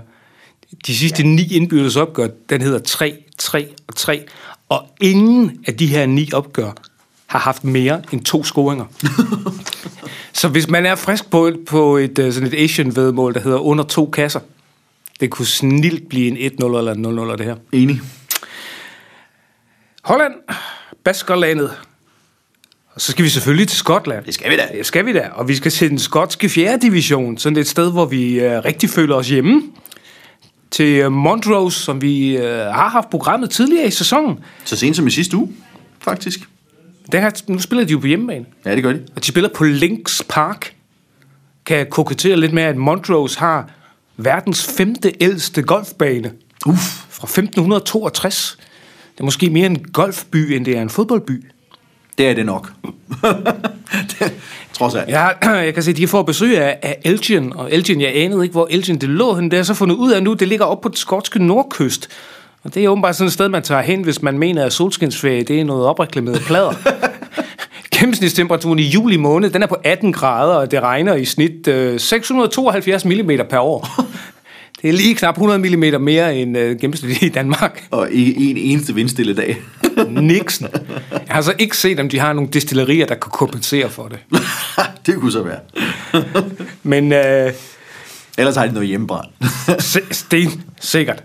De 0.87 0.97
sidste 0.97 1.23
ja. 1.23 1.29
ni 1.29 1.55
indbyrdes 1.55 1.97
opgør, 1.97 2.29
den 2.49 2.61
hedder 2.61 2.79
3, 2.79 3.25
3 3.39 3.69
og 3.89 3.97
3, 3.97 4.25
og 4.69 4.87
ingen 5.01 5.65
af 5.67 5.77
de 5.77 5.87
her 5.87 6.07
ni 6.07 6.31
opgør 6.33 6.73
har 7.27 7.39
haft 7.39 7.65
mere 7.65 8.03
end 8.13 8.25
to 8.25 8.45
scoringer. 8.45 8.85
Så 10.33 10.49
hvis 10.49 10.69
man 10.69 10.87
er 10.87 10.95
frisk 10.95 11.31
på, 11.31 11.47
et, 11.47 11.59
på 11.67 11.97
et, 11.97 12.19
øh, 12.19 12.33
sådan 12.33 12.49
et 12.49 12.55
Asian-vedmål, 12.55 13.35
der 13.35 13.41
hedder 13.41 13.59
under 13.59 13.85
to 13.85 14.07
kasser, 14.07 14.41
det 15.21 15.31
kunne 15.31 15.47
snilt 15.47 16.09
blive 16.09 16.29
en 16.29 16.53
1-0 16.63 16.65
eller 16.65 16.93
en 16.93 17.31
0-0 17.31 17.37
det 17.37 17.47
her. 17.47 17.57
Enig. 17.73 18.01
Holland, 20.03 20.35
Baskerlandet. 21.05 21.71
Og 22.95 23.01
så 23.01 23.13
skal 23.13 23.25
vi 23.25 23.29
selvfølgelig 23.29 23.69
til 23.69 23.79
Skotland. 23.79 24.25
Det 24.25 24.35
skal 24.35 24.51
vi 24.51 24.57
da. 24.57 24.69
Det 24.73 24.87
skal 24.87 25.07
vi 25.07 25.13
da. 25.13 25.29
Og 25.35 25.49
vi 25.49 25.57
skal 25.57 25.71
til 25.71 25.91
den 25.91 25.99
skotske 25.99 26.49
4. 26.49 26.79
division. 26.83 27.39
Sådan 27.39 27.59
et 27.59 27.69
sted, 27.69 27.93
hvor 27.93 28.05
vi 28.05 28.47
uh, 28.47 28.53
rigtig 28.65 28.91
føler 28.91 29.15
os 29.15 29.29
hjemme. 29.29 29.63
Til 30.79 31.07
uh, 31.07 31.13
Montrose, 31.13 31.81
som 31.81 32.03
vi 32.03 32.37
uh, 32.37 32.45
har 32.45 32.89
haft 32.89 33.11
programmet 33.11 33.51
tidligere 33.51 33.87
i 33.87 33.91
sæsonen. 33.91 34.39
Så 34.65 34.77
sent 34.77 34.97
som 34.97 35.07
i 35.07 35.11
sidste 35.11 35.37
uge, 35.37 35.53
faktisk. 36.01 36.41
Den 37.13 37.21
her, 37.21 37.43
nu 37.49 37.59
spiller 37.59 37.85
de 37.85 37.93
jo 37.93 37.99
på 37.99 38.07
hjemmebane. 38.07 38.47
Ja, 38.65 38.75
det 38.75 38.83
gør 38.83 38.93
de. 38.93 39.03
Og 39.17 39.23
de 39.23 39.27
spiller 39.27 39.51
på 39.55 39.65
Links 39.65 40.23
Park. 40.29 40.75
Kan 41.67 41.77
jeg 41.77 41.91
kokettere 41.91 42.37
lidt 42.37 42.53
med, 42.53 42.63
at 42.63 42.77
Montrose 42.77 43.39
har 43.39 43.71
verdens 44.17 44.67
femte 44.77 45.13
ældste 45.21 45.63
golfbane. 45.63 46.33
Uff. 46.67 47.05
Fra 47.09 47.25
1562. 47.25 48.59
Det 49.15 49.21
er 49.21 49.25
måske 49.25 49.51
mere 49.51 49.67
en 49.67 49.85
golfby, 49.93 50.37
end 50.37 50.65
det 50.65 50.77
er 50.77 50.83
en 50.83 50.91
fodboldby. 50.91 51.45
Det 52.19 52.29
er 52.29 52.35
det 52.35 52.47
nok. 52.47 52.73
det, 53.93 54.33
trods 54.79 54.95
alt. 54.95 55.09
Ja, 55.09 55.29
jeg 55.67 55.75
kan 55.75 55.83
se, 55.83 55.91
at 55.91 55.97
de 55.97 56.09
får 56.09 56.23
besøg 56.23 56.59
af, 56.59 56.79
af 56.83 56.99
Elgin, 57.05 57.53
og 57.53 57.73
Elgin, 57.73 58.01
jeg 58.01 58.13
anede 58.17 58.43
ikke, 58.43 58.53
hvor 58.53 58.67
Elgin 58.71 58.99
det 58.99 59.09
lå 59.09 59.35
hen. 59.35 59.51
Det 59.51 59.59
er 59.59 59.63
så 59.63 59.75
fundet 59.75 59.97
ud 59.97 60.13
af 60.13 60.23
nu, 60.23 60.35
det 60.35 60.49
ligger 60.49 60.65
op 60.65 60.81
på 60.81 60.89
den 60.89 60.97
skotske 60.97 61.45
nordkyst. 61.45 62.09
Og 62.65 62.75
det 62.75 62.85
er 62.85 62.89
åbenbart 62.89 63.17
sådan 63.17 63.27
et 63.27 63.33
sted, 63.33 63.49
man 63.49 63.63
tager 63.63 63.83
hen, 63.83 64.03
hvis 64.03 64.23
man 64.23 64.39
mener, 64.39 64.65
at 64.65 64.73
solskinsferie 64.73 65.43
det 65.43 65.61
er 65.61 65.65
noget 65.65 65.87
opreklameret 65.87 66.41
plader. 66.41 66.73
Gennemsnitstemperaturen 67.99 68.79
i 68.79 68.83
juli 68.83 69.17
måned, 69.17 69.51
den 69.51 69.63
er 69.63 69.67
på 69.67 69.77
18 69.85 70.13
grader, 70.13 70.55
og 70.55 70.71
det 70.71 70.81
regner 70.83 71.15
i 71.15 71.25
snit 71.25 71.69
øh, 71.69 72.01
672 72.01 73.05
mm 73.05 73.31
per 73.51 73.59
år. 73.59 73.89
Det 74.83 74.89
er 74.89 74.93
lige 74.93 75.15
knap 75.15 75.35
100 75.35 75.77
mm 75.77 76.03
mere 76.03 76.37
end 76.37 76.59
øh, 76.59 76.81
gennemsnitligt 76.81 77.23
i 77.23 77.29
Danmark. 77.29 77.87
Og 77.91 78.11
ikke 78.11 78.51
en 78.51 78.57
eneste 78.57 78.95
vindstille 78.95 79.35
dag. 79.35 79.63
Nixon. 80.09 80.69
Jeg 81.11 81.21
har 81.29 81.41
så 81.43 81.53
ikke 81.59 81.77
set, 81.77 82.01
om 82.01 82.09
de 82.09 82.19
har 82.19 82.33
nogle 82.33 82.51
destillerier, 82.53 83.07
der 83.07 83.15
kan 83.15 83.31
kompensere 83.33 83.91
for 83.91 84.09
det. 84.09 84.19
det 85.07 85.15
kunne 85.15 85.33
så 85.33 85.43
være. 85.43 85.61
Men 86.83 87.13
øh, 87.13 87.53
Ellers 88.39 88.57
har 88.57 88.67
de 88.67 88.73
noget 88.73 88.89
hjemmebrand. 88.89 89.27
se- 89.81 90.01
sten, 90.15 90.63
sikkert. 90.81 91.23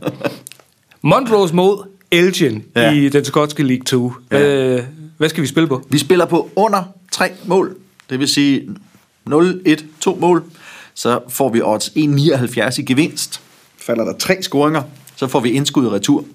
Montrose 1.01 1.55
mod 1.55 1.87
Elgin 2.11 2.63
Ja. 2.75 2.81
ja. 2.81 2.91
i 2.91 3.09
den 3.09 3.25
skotske 3.25 3.63
League 3.63 3.83
2. 3.83 4.13
Hvad, 4.29 4.81
hvad 5.17 5.29
skal 5.29 5.41
vi 5.43 5.47
spille 5.47 5.67
på? 5.67 5.87
Vi 5.89 5.97
spiller 5.97 6.25
på 6.25 6.49
under 6.55 6.83
tre 7.11 7.29
mål. 7.45 7.75
Det 8.09 8.19
vil 8.19 8.27
sige 8.27 8.61
0, 9.25 9.61
1, 9.65 9.85
2 9.99 10.15
mål. 10.21 10.43
Så 10.95 11.19
får 11.29 11.49
vi 11.49 11.61
odds 11.61 11.89
1,79 11.89 12.79
i 12.79 12.83
gevinst. 12.83 13.41
Falder 13.77 14.05
der 14.05 14.13
tre 14.13 14.41
scoringer, 14.41 14.81
så 15.15 15.27
får 15.27 15.39
vi 15.39 15.51
indskud 15.51 15.85
i 15.85 15.89
retur. 15.89 16.25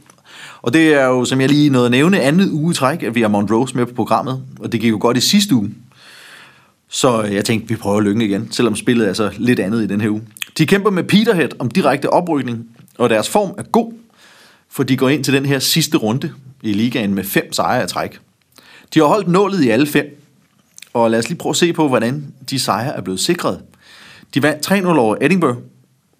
Og 0.62 0.72
det 0.72 0.94
er 0.94 1.04
jo, 1.04 1.24
som 1.24 1.40
jeg 1.40 1.48
lige 1.48 1.70
nåede 1.70 1.86
at 1.86 1.90
nævne, 1.90 2.20
andet 2.20 2.50
uge 2.50 2.70
i 2.70 2.74
træk, 2.74 3.02
at 3.02 3.14
vi 3.14 3.20
har 3.20 3.28
Montrose 3.28 3.76
med 3.76 3.86
på 3.86 3.94
programmet. 3.94 4.42
Og 4.60 4.72
det 4.72 4.80
gik 4.80 4.90
jo 4.90 4.98
godt 5.00 5.16
i 5.16 5.20
sidste 5.20 5.54
uge. 5.54 5.70
Så 6.88 7.22
jeg 7.22 7.44
tænkte, 7.44 7.68
vi 7.68 7.76
prøver 7.76 8.00
lykken 8.00 8.22
igen, 8.22 8.52
selvom 8.52 8.76
spillet 8.76 9.08
er 9.08 9.12
så 9.12 9.30
lidt 9.36 9.60
andet 9.60 9.82
i 9.82 9.86
den 9.86 10.00
her 10.00 10.08
uge. 10.08 10.22
De 10.58 10.66
kæmper 10.66 10.90
med 10.90 11.04
Peterhead 11.04 11.48
om 11.58 11.70
direkte 11.70 12.10
oprykning, 12.10 12.66
og 12.98 13.10
deres 13.10 13.28
form 13.28 13.54
er 13.58 13.62
god, 13.62 13.92
for 14.70 14.82
de 14.82 14.96
går 14.96 15.08
ind 15.08 15.24
til 15.24 15.34
den 15.34 15.46
her 15.46 15.58
sidste 15.58 15.96
runde 15.96 16.32
i 16.62 16.72
ligaen 16.72 17.14
med 17.14 17.24
fem 17.24 17.52
sejre 17.52 17.84
i 17.84 17.86
træk. 17.86 18.20
De 18.94 18.98
har 18.98 19.06
holdt 19.06 19.28
nålet 19.28 19.64
i 19.64 19.68
alle 19.68 19.86
fem, 19.86 20.22
og 20.92 21.10
lad 21.10 21.18
os 21.18 21.28
lige 21.28 21.38
prøve 21.38 21.50
at 21.50 21.56
se 21.56 21.72
på, 21.72 21.88
hvordan 21.88 22.34
de 22.50 22.58
sejre 22.58 22.96
er 22.96 23.00
blevet 23.00 23.20
sikret. 23.20 23.60
De 24.34 24.42
vandt 24.42 24.70
3-0 24.70 24.86
over 24.86 25.16
Edinburgh, 25.20 25.58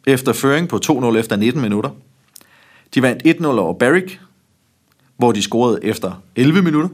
efter 0.07 0.33
føring 0.33 0.69
på 0.69 0.81
2-0 0.85 1.17
efter 1.17 1.37
19 1.37 1.63
minutter. 1.63 1.91
De 2.95 3.03
vandt 3.03 3.23
1-0 3.27 3.47
over 3.47 3.75
Berwick, 3.75 4.21
hvor 5.17 5.33
de 5.33 5.43
scorede 5.43 5.79
efter 5.83 6.23
11 6.37 6.63
minutter. 6.63 6.89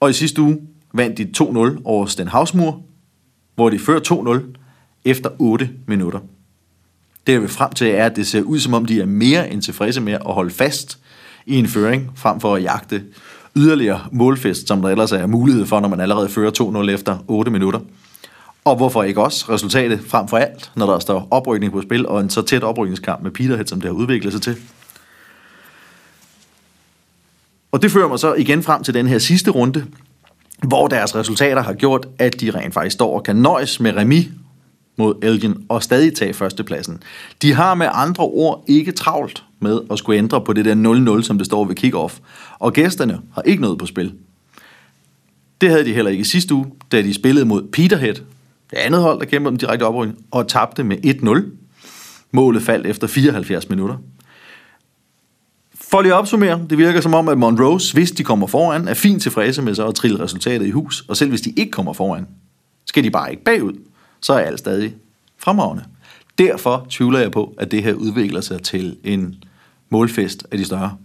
Og 0.00 0.10
i 0.10 0.12
sidste 0.12 0.42
uge 0.42 0.60
vandt 0.92 1.18
de 1.18 1.30
2-0 1.76 1.82
over 1.84 2.06
Stenhavsmur, 2.06 2.82
hvor 3.54 3.70
de 3.70 3.78
fører 3.78 4.40
2-0 4.40 4.58
efter 5.04 5.30
8 5.38 5.70
minutter. 5.86 6.20
Det 7.26 7.32
jeg 7.32 7.40
vil 7.40 7.48
frem 7.48 7.72
til 7.72 7.86
er, 7.86 8.06
at 8.06 8.16
det 8.16 8.26
ser 8.26 8.42
ud 8.42 8.58
som 8.58 8.74
om, 8.74 8.86
de 8.86 9.00
er 9.00 9.06
mere 9.06 9.50
end 9.50 9.62
tilfredse 9.62 10.00
med 10.00 10.12
at 10.12 10.34
holde 10.34 10.50
fast 10.50 10.98
i 11.46 11.56
en 11.56 11.66
føring, 11.66 12.12
frem 12.14 12.40
for 12.40 12.54
at 12.54 12.62
jagte 12.62 13.04
yderligere 13.56 14.00
målfest, 14.12 14.68
som 14.68 14.82
der 14.82 14.88
ellers 14.88 15.12
er 15.12 15.26
mulighed 15.26 15.66
for, 15.66 15.80
når 15.80 15.88
man 15.88 16.00
allerede 16.00 16.28
fører 16.28 16.84
2-0 16.86 16.90
efter 16.90 17.18
8 17.28 17.50
minutter. 17.50 17.80
Og 18.64 18.76
hvorfor 18.76 19.02
ikke 19.02 19.22
også 19.22 19.44
resultatet 19.48 20.00
frem 20.06 20.28
for 20.28 20.36
alt, 20.36 20.70
når 20.76 20.92
der 20.92 20.98
står 20.98 21.28
oprykning 21.30 21.72
på 21.72 21.82
spil, 21.82 22.06
og 22.06 22.20
en 22.20 22.30
så 22.30 22.42
tæt 22.42 22.62
oprykningskamp 22.62 23.22
med 23.22 23.30
Peterhead, 23.30 23.66
som 23.66 23.80
det 23.80 23.90
har 23.90 23.94
udviklet 23.94 24.32
sig 24.32 24.42
til. 24.42 24.56
Og 27.72 27.82
det 27.82 27.90
fører 27.90 28.08
mig 28.08 28.18
så 28.18 28.34
igen 28.34 28.62
frem 28.62 28.82
til 28.82 28.94
den 28.94 29.06
her 29.06 29.18
sidste 29.18 29.50
runde, 29.50 29.86
hvor 30.62 30.88
deres 30.88 31.14
resultater 31.14 31.62
har 31.62 31.72
gjort, 31.72 32.08
at 32.18 32.40
de 32.40 32.50
rent 32.50 32.74
faktisk 32.74 32.94
står 32.94 33.14
og 33.14 33.22
kan 33.22 33.36
nøjes 33.36 33.80
med 33.80 33.96
Remi 33.96 34.30
mod 34.96 35.14
Elgin 35.22 35.64
og 35.68 35.82
stadig 35.82 36.14
tage 36.14 36.34
førstepladsen. 36.34 37.02
De 37.42 37.52
har 37.52 37.74
med 37.74 37.86
andre 37.92 38.24
ord 38.24 38.64
ikke 38.66 38.92
travlt 38.92 39.44
med 39.60 39.80
at 39.90 39.98
skulle 39.98 40.18
ændre 40.18 40.40
på 40.40 40.52
det 40.52 40.64
der 40.64 41.18
0-0, 41.20 41.22
som 41.22 41.38
det 41.38 41.46
står 41.46 41.64
ved 41.64 41.74
kickoff. 41.74 42.18
Og 42.58 42.72
gæsterne 42.72 43.20
har 43.34 43.42
ikke 43.42 43.62
noget 43.62 43.78
på 43.78 43.86
spil. 43.86 44.14
Det 45.60 45.70
havde 45.70 45.84
de 45.84 45.94
heller 45.94 46.10
ikke 46.10 46.20
i 46.20 46.24
sidste 46.24 46.54
uge, 46.54 46.66
da 46.92 47.02
de 47.02 47.14
spillede 47.14 47.46
mod 47.46 47.62
Peterhead, 47.72 48.14
det 48.74 48.80
andet 48.80 49.02
hold, 49.02 49.20
der 49.20 49.26
kæmpede 49.26 49.48
om 49.52 49.56
direkte 49.56 49.82
oprykning, 49.82 50.18
og 50.30 50.48
tabte 50.48 50.84
med 50.84 50.96
1-0. 51.06 51.42
Målet 52.32 52.62
faldt 52.62 52.86
efter 52.86 53.06
74 53.06 53.68
minutter. 53.68 53.96
For 55.74 56.02
lige 56.02 56.12
at 56.12 56.18
opsummere, 56.18 56.66
det 56.70 56.78
virker 56.78 57.00
som 57.00 57.14
om, 57.14 57.28
at 57.28 57.38
Monrose, 57.38 57.94
hvis 57.94 58.10
de 58.10 58.24
kommer 58.24 58.46
foran, 58.46 58.88
er 58.88 58.94
fint 58.94 59.22
tilfredse 59.22 59.62
med 59.62 59.74
så 59.74 59.86
at 59.86 59.94
trille 59.94 60.20
resultatet 60.20 60.66
i 60.66 60.70
hus, 60.70 61.04
og 61.08 61.16
selv 61.16 61.30
hvis 61.30 61.40
de 61.40 61.50
ikke 61.56 61.70
kommer 61.70 61.92
foran, 61.92 62.26
skal 62.86 63.04
de 63.04 63.10
bare 63.10 63.30
ikke 63.30 63.44
bagud, 63.44 63.72
så 64.20 64.32
er 64.32 64.38
alt 64.38 64.58
stadig 64.58 64.94
fremragende. 65.38 65.84
Derfor 66.38 66.86
tvivler 66.90 67.18
jeg 67.18 67.32
på, 67.32 67.54
at 67.58 67.70
det 67.70 67.82
her 67.82 67.94
udvikler 67.94 68.40
sig 68.40 68.62
til 68.62 68.96
en 69.04 69.44
målfest 69.90 70.46
af 70.50 70.58
de 70.58 70.64
større. 70.64 70.96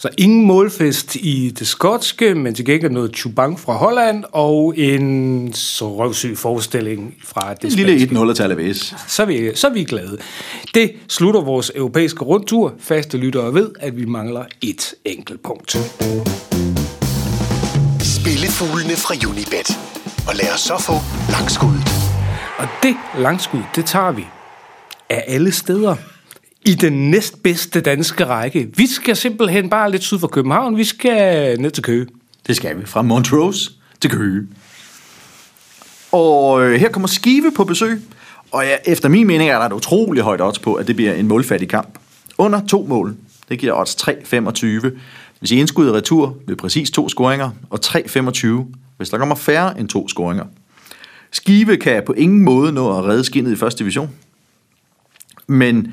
Så 0.00 0.08
ingen 0.18 0.46
målfest 0.46 1.16
i 1.16 1.50
det 1.58 1.66
skotske, 1.66 2.34
men 2.34 2.54
til 2.54 2.64
gengæld 2.64 2.92
noget 2.92 3.16
chubang 3.16 3.60
fra 3.60 3.72
Holland 3.72 4.24
og 4.32 4.74
en 4.76 5.52
så 5.52 5.94
røvsyg 5.94 6.38
forestilling 6.38 7.14
fra 7.24 7.54
det 7.54 7.64
En 7.64 7.70
lille 7.70 8.00
spanske. 8.00 8.24
1-0 8.24 8.34
til 8.34 8.42
Alaves. 8.42 8.94
Så 9.08 9.22
er, 9.22 9.26
vi, 9.26 9.50
så 9.54 9.66
er 9.66 9.72
vi 9.72 9.84
glade. 9.84 10.18
Det 10.74 10.92
slutter 11.08 11.40
vores 11.40 11.72
europæiske 11.74 12.24
rundtur. 12.24 12.74
Faste 12.78 13.16
lyttere 13.16 13.54
ved, 13.54 13.70
at 13.80 13.96
vi 13.96 14.04
mangler 14.04 14.44
et 14.62 14.94
enkelt 15.04 15.42
punkt. 15.42 15.70
Spillefuglene 18.02 18.96
fra 18.96 19.14
Unibet. 19.30 19.78
Og 20.28 20.34
lad 20.34 20.54
os 20.54 20.60
så 20.60 20.78
få 20.78 20.92
langskuddet. 21.30 21.88
Og 22.58 22.66
det 22.82 22.96
langskud, 23.18 23.60
det 23.76 23.84
tager 23.84 24.12
vi 24.12 24.24
af 25.10 25.24
alle 25.26 25.52
steder 25.52 25.96
i 26.66 26.74
den 26.74 27.10
næstbedste 27.10 27.80
danske 27.80 28.24
række. 28.26 28.68
Vi 28.76 28.86
skal 28.86 29.16
simpelthen 29.16 29.70
bare 29.70 29.90
lidt 29.90 30.02
syd 30.02 30.18
for 30.18 30.28
København. 30.28 30.76
Vi 30.76 30.84
skal 30.84 31.60
ned 31.60 31.70
til 31.70 31.82
Køge. 31.82 32.06
Det 32.46 32.56
skal 32.56 32.80
vi. 32.80 32.86
Fra 32.86 33.02
Montrose 33.02 33.70
til 34.00 34.10
Køge. 34.10 34.46
Og 36.12 36.62
øh, 36.62 36.80
her 36.80 36.88
kommer 36.88 37.06
Skive 37.08 37.52
på 37.56 37.64
besøg. 37.64 38.02
Og 38.52 38.64
ja, 38.64 38.76
efter 38.86 39.08
min 39.08 39.26
mening 39.26 39.50
er 39.50 39.58
der 39.58 39.66
et 39.66 39.72
utroligt 39.72 40.24
højt 40.24 40.40
odds 40.40 40.58
på, 40.58 40.74
at 40.74 40.86
det 40.86 40.96
bliver 40.96 41.14
en 41.14 41.28
målfattig 41.28 41.68
kamp. 41.68 41.98
Under 42.38 42.66
to 42.66 42.86
mål. 42.88 43.16
Det 43.48 43.58
giver 43.58 43.80
odds 43.80 43.94
3,25. 43.94 44.98
Hvis 45.38 45.50
I 45.50 45.56
indskud 45.56 45.90
retur 45.90 46.36
med 46.46 46.56
præcis 46.56 46.90
to 46.90 47.08
scoringer, 47.08 47.50
og 47.70 47.78
3,25, 47.84 48.46
hvis 48.96 49.10
der 49.10 49.18
kommer 49.18 49.34
færre 49.34 49.80
end 49.80 49.88
to 49.88 50.08
scoringer. 50.08 50.44
Skive 51.32 51.76
kan 51.76 52.02
på 52.06 52.12
ingen 52.12 52.40
måde 52.40 52.72
nå 52.72 52.98
at 52.98 53.04
redde 53.04 53.24
skinnet 53.24 53.52
i 53.52 53.56
første 53.56 53.78
division. 53.78 54.10
Men 55.46 55.92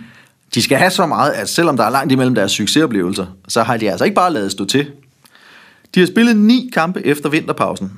de 0.55 0.61
skal 0.61 0.77
have 0.77 0.91
så 0.91 1.05
meget, 1.05 1.31
at 1.31 1.49
selvom 1.49 1.77
der 1.77 1.83
er 1.83 1.89
langt 1.89 2.11
imellem 2.11 2.35
deres 2.35 2.51
succesoplevelser, 2.51 3.25
så 3.47 3.63
har 3.63 3.77
de 3.77 3.91
altså 3.91 4.05
ikke 4.05 4.15
bare 4.15 4.33
lavet 4.33 4.51
stå 4.51 4.65
til. 4.65 4.91
De 5.95 5.99
har 5.99 6.07
spillet 6.07 6.37
ni 6.37 6.69
kampe 6.73 7.05
efter 7.05 7.29
vinterpausen. 7.29 7.91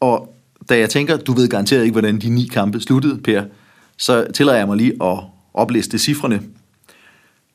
Og 0.00 0.34
da 0.68 0.78
jeg 0.78 0.90
tænker, 0.90 1.16
du 1.16 1.32
ved 1.32 1.48
garanteret 1.48 1.82
ikke, 1.82 1.92
hvordan 1.92 2.20
de 2.20 2.28
ni 2.28 2.46
kampe 2.52 2.80
sluttede, 2.80 3.18
Per, 3.18 3.44
så 3.96 4.26
tillader 4.34 4.58
jeg 4.58 4.66
mig 4.66 4.76
lige 4.76 4.92
at 5.02 5.18
opliste 5.54 5.98
cifrene. 5.98 6.42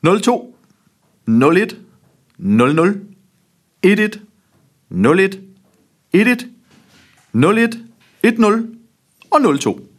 0-2, 0.06 0.10
0-1, 1.28 1.74
0-0, 2.38 2.96
1-1, 3.86 4.18
0-1, 4.90 5.36
1-1, 6.16 6.46
0-1, 7.36 7.76
1-0 8.26 8.44
og 9.30 9.38
0-2. 9.38 9.89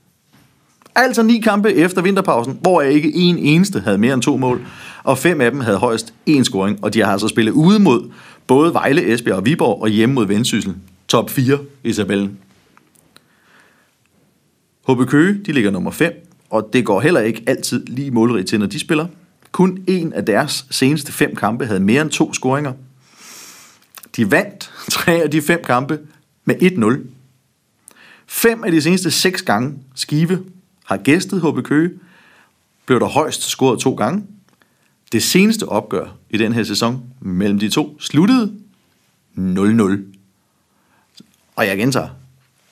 Altså 0.96 1.24
ni 1.24 1.40
kampe 1.40 1.74
efter 1.74 2.02
vinterpausen, 2.02 2.58
hvor 2.62 2.82
jeg 2.82 2.94
ikke 2.94 3.16
en 3.16 3.38
eneste 3.38 3.80
havde 3.80 3.98
mere 3.98 4.14
end 4.14 4.22
to 4.22 4.38
mål, 4.38 4.68
og 5.04 5.18
fem 5.18 5.42
af 5.42 5.52
dem 5.52 5.60
havde 5.60 5.78
højst 5.78 6.14
én 6.30 6.44
scoring, 6.44 6.84
og 6.84 6.94
de 6.94 7.00
har 7.00 7.12
altså 7.12 7.28
spillet 7.28 7.52
ude 7.52 7.80
mod 7.80 8.12
både 8.48 8.74
Vejle, 8.74 9.14
Esbjerg 9.14 9.38
og 9.38 9.46
Viborg, 9.46 9.82
og 9.82 9.90
hjemme 9.90 10.16
mod 10.16 10.26
Vendsyssel. 10.26 10.76
Top 11.08 11.30
4 11.30 11.60
i 11.84 11.94
tabellen. 11.94 12.38
HB 14.90 15.08
Køge, 15.08 15.44
de 15.46 15.52
ligger 15.52 15.72
nummer 15.72 15.92
5, 15.92 16.28
og 16.50 16.70
det 16.74 16.86
går 16.86 17.02
heller 17.02 17.22
ikke 17.22 17.44
altid 17.48 17.86
lige 17.86 18.12
målrigt 18.12 18.48
til, 18.48 18.60
når 18.60 18.68
de 18.68 18.80
spiller. 18.80 19.08
Kun 19.52 19.84
en 19.88 20.14
af 20.14 20.26
deres 20.26 20.66
seneste 20.70 21.12
fem 21.12 21.36
kampe 21.36 21.66
havde 21.66 21.80
mere 21.80 22.02
end 22.02 22.10
to 22.10 22.34
scoringer. 22.34 22.74
De 24.16 24.32
vandt 24.32 24.72
tre 24.92 25.12
af 25.12 25.32
de 25.32 25.42
fem 25.42 25.64
kampe 25.64 26.00
med 26.46 26.56
1-0. 26.56 27.08
Fem 28.28 28.64
af 28.64 28.72
de 28.72 28.82
seneste 28.82 29.12
seks 29.12 29.42
gange 29.42 29.74
Skive 29.96 30.44
har 30.92 30.98
gæstet 30.98 31.42
HB 31.42 31.64
Køge, 31.64 31.92
blev 32.86 33.00
der 33.00 33.06
højst 33.06 33.44
scoret 33.44 33.80
to 33.80 33.94
gange. 33.94 34.24
Det 35.12 35.24
seneste 35.24 35.70
opgør 35.70 36.06
i 36.30 36.38
den 36.38 36.54
her 36.54 36.64
sæson 36.64 37.04
mellem 37.20 37.60
de 37.60 37.70
to 37.70 37.98
sluttede 38.00 38.54
0-0. 39.38 39.98
Og 41.56 41.68
jeg 41.68 41.78
gentager, 41.78 42.10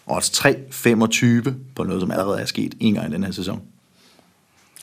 odds 0.07 0.39
3-25 1.47 1.51
på 1.75 1.83
noget, 1.83 2.01
som 2.01 2.11
allerede 2.11 2.41
er 2.41 2.45
sket 2.45 2.75
en 2.79 2.93
gang 2.93 3.09
i 3.09 3.13
den 3.13 3.23
her 3.23 3.31
sæson. 3.31 3.61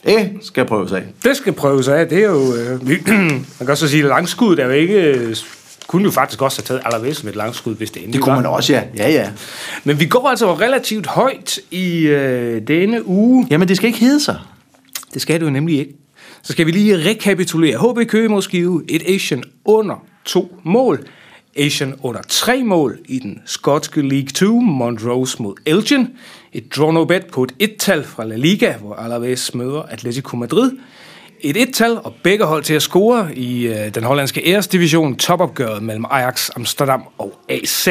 Det 0.04 0.38
skal 0.42 0.64
prøves 0.64 0.92
af. 0.92 1.04
Det 1.24 1.36
skal 1.36 1.52
prøves 1.52 1.88
af. 1.88 2.08
Det 2.08 2.18
er 2.18 2.28
jo... 2.28 2.54
Øh, 2.54 2.80
man 3.28 3.44
kan 3.58 3.68
også 3.68 3.88
sige, 3.88 4.02
at 4.02 4.08
langskud 4.08 4.58
er 4.58 4.64
jo 4.64 4.70
ikke... 4.70 4.94
Øh, 4.94 5.36
kunne 5.86 6.04
jo 6.04 6.10
faktisk 6.10 6.42
også 6.42 6.58
have 6.62 6.66
taget 6.66 6.82
allervæs 6.84 7.24
med 7.24 7.32
et 7.32 7.36
langskud, 7.36 7.74
hvis 7.74 7.90
det 7.90 7.96
endelig 7.96 8.12
Det 8.14 8.22
kunne 8.22 8.36
var. 8.36 8.40
man 8.42 8.50
også, 8.50 8.72
ja. 8.72 8.82
Ja, 8.96 9.10
ja. 9.10 9.30
Men 9.84 10.00
vi 10.00 10.06
går 10.06 10.28
altså 10.28 10.54
relativt 10.54 11.06
højt 11.06 11.58
i 11.70 11.98
øh, 12.06 12.62
denne 12.68 13.06
uge. 13.08 13.46
Jamen, 13.50 13.68
det 13.68 13.76
skal 13.76 13.86
ikke 13.86 13.98
hedde 14.00 14.20
sig. 14.20 14.38
Det 15.14 15.22
skal 15.22 15.40
det 15.40 15.46
jo 15.46 15.50
nemlig 15.50 15.78
ikke. 15.78 15.92
Så 16.42 16.52
skal 16.52 16.66
vi 16.66 16.70
lige 16.70 17.08
rekapitulere. 17.10 17.78
HB 17.92 18.08
Køge 18.08 18.28
mod 18.28 18.42
Skive. 18.42 18.82
Et 18.88 19.02
Asian 19.14 19.42
under 19.64 20.04
to 20.24 20.56
mål. 20.64 21.06
Asian 21.56 21.94
under 22.02 22.20
tre 22.28 22.62
mål 22.62 22.98
i 23.04 23.18
den 23.18 23.38
skotske 23.44 24.02
League 24.08 24.28
2. 24.28 24.60
Montrose 24.60 25.42
mod 25.42 25.54
Elgin. 25.66 26.08
Et 26.52 26.76
draw 26.76 26.90
no 26.92 27.04
bet 27.04 27.26
på 27.26 27.44
et 27.44 27.52
et-tal 27.58 28.04
fra 28.04 28.24
La 28.24 28.36
Liga, 28.36 28.72
hvor 28.76 28.94
Alaves 28.94 29.54
møder 29.54 29.82
Atletico 29.82 30.36
Madrid. 30.36 30.70
Et 31.40 31.56
et-tal 31.56 31.98
og 32.04 32.14
begge 32.22 32.44
hold 32.44 32.64
til 32.64 32.74
at 32.74 32.82
score 32.82 33.34
i 33.34 33.66
øh, 33.66 33.94
den 33.94 34.04
hollandske 34.04 34.42
æresdivision. 34.46 35.16
Topopgøret 35.16 35.82
mellem 35.82 36.04
Ajax 36.10 36.50
Amsterdam 36.56 37.02
og 37.18 37.32
AZ. 37.48 37.88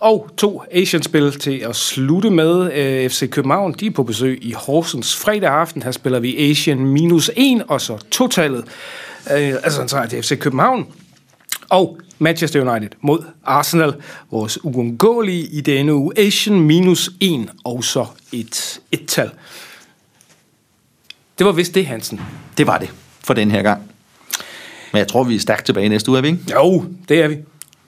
Og 0.00 0.30
to 0.36 0.62
Asian-spil 0.72 1.32
til 1.32 1.58
at 1.58 1.76
slutte 1.76 2.30
med. 2.30 2.72
Øh, 2.72 3.10
FC 3.10 3.30
København, 3.30 3.72
de 3.72 3.86
er 3.86 3.90
på 3.90 4.02
besøg 4.02 4.38
i 4.42 4.52
Horsens 4.52 5.16
fredag 5.16 5.50
aften. 5.50 5.82
Her 5.82 5.90
spiller 5.90 6.18
vi 6.20 6.50
Asian 6.50 6.86
minus 6.86 7.30
1, 7.36 7.62
og 7.68 7.80
så 7.80 7.98
totallet. 8.10 8.64
Øh, 9.30 9.54
altså 9.62 9.82
en 9.82 9.88
sejr 9.88 10.06
til 10.06 10.22
FC 10.22 10.38
København. 10.38 10.86
Og 11.68 11.98
Manchester 12.18 12.70
United 12.70 12.90
mod 13.00 13.24
Arsenal. 13.44 13.94
Vores 14.30 14.64
uundgåelige 14.64 15.46
i 15.46 15.60
denne 15.60 15.94
uge. 15.94 16.18
Asian 16.18 16.60
minus 16.60 17.10
1, 17.20 17.50
og 17.64 17.84
så 17.84 18.06
et 18.32 18.80
et-tal. 18.92 19.30
Det 21.38 21.46
var 21.46 21.52
vist 21.52 21.74
det, 21.74 21.86
Hansen. 21.86 22.20
Det 22.58 22.66
var 22.66 22.78
det 22.78 22.90
for 23.24 23.34
den 23.34 23.50
her 23.50 23.62
gang. 23.62 23.82
Men 24.92 24.98
jeg 24.98 25.08
tror, 25.08 25.24
vi 25.24 25.34
er 25.34 25.40
stærkt 25.40 25.66
tilbage 25.66 25.88
næste 25.88 26.10
uge, 26.10 26.18
er 26.18 26.22
vi 26.22 26.28
ikke? 26.28 26.54
Jo, 26.54 26.84
det 27.08 27.22
er 27.22 27.28
vi. 27.28 27.36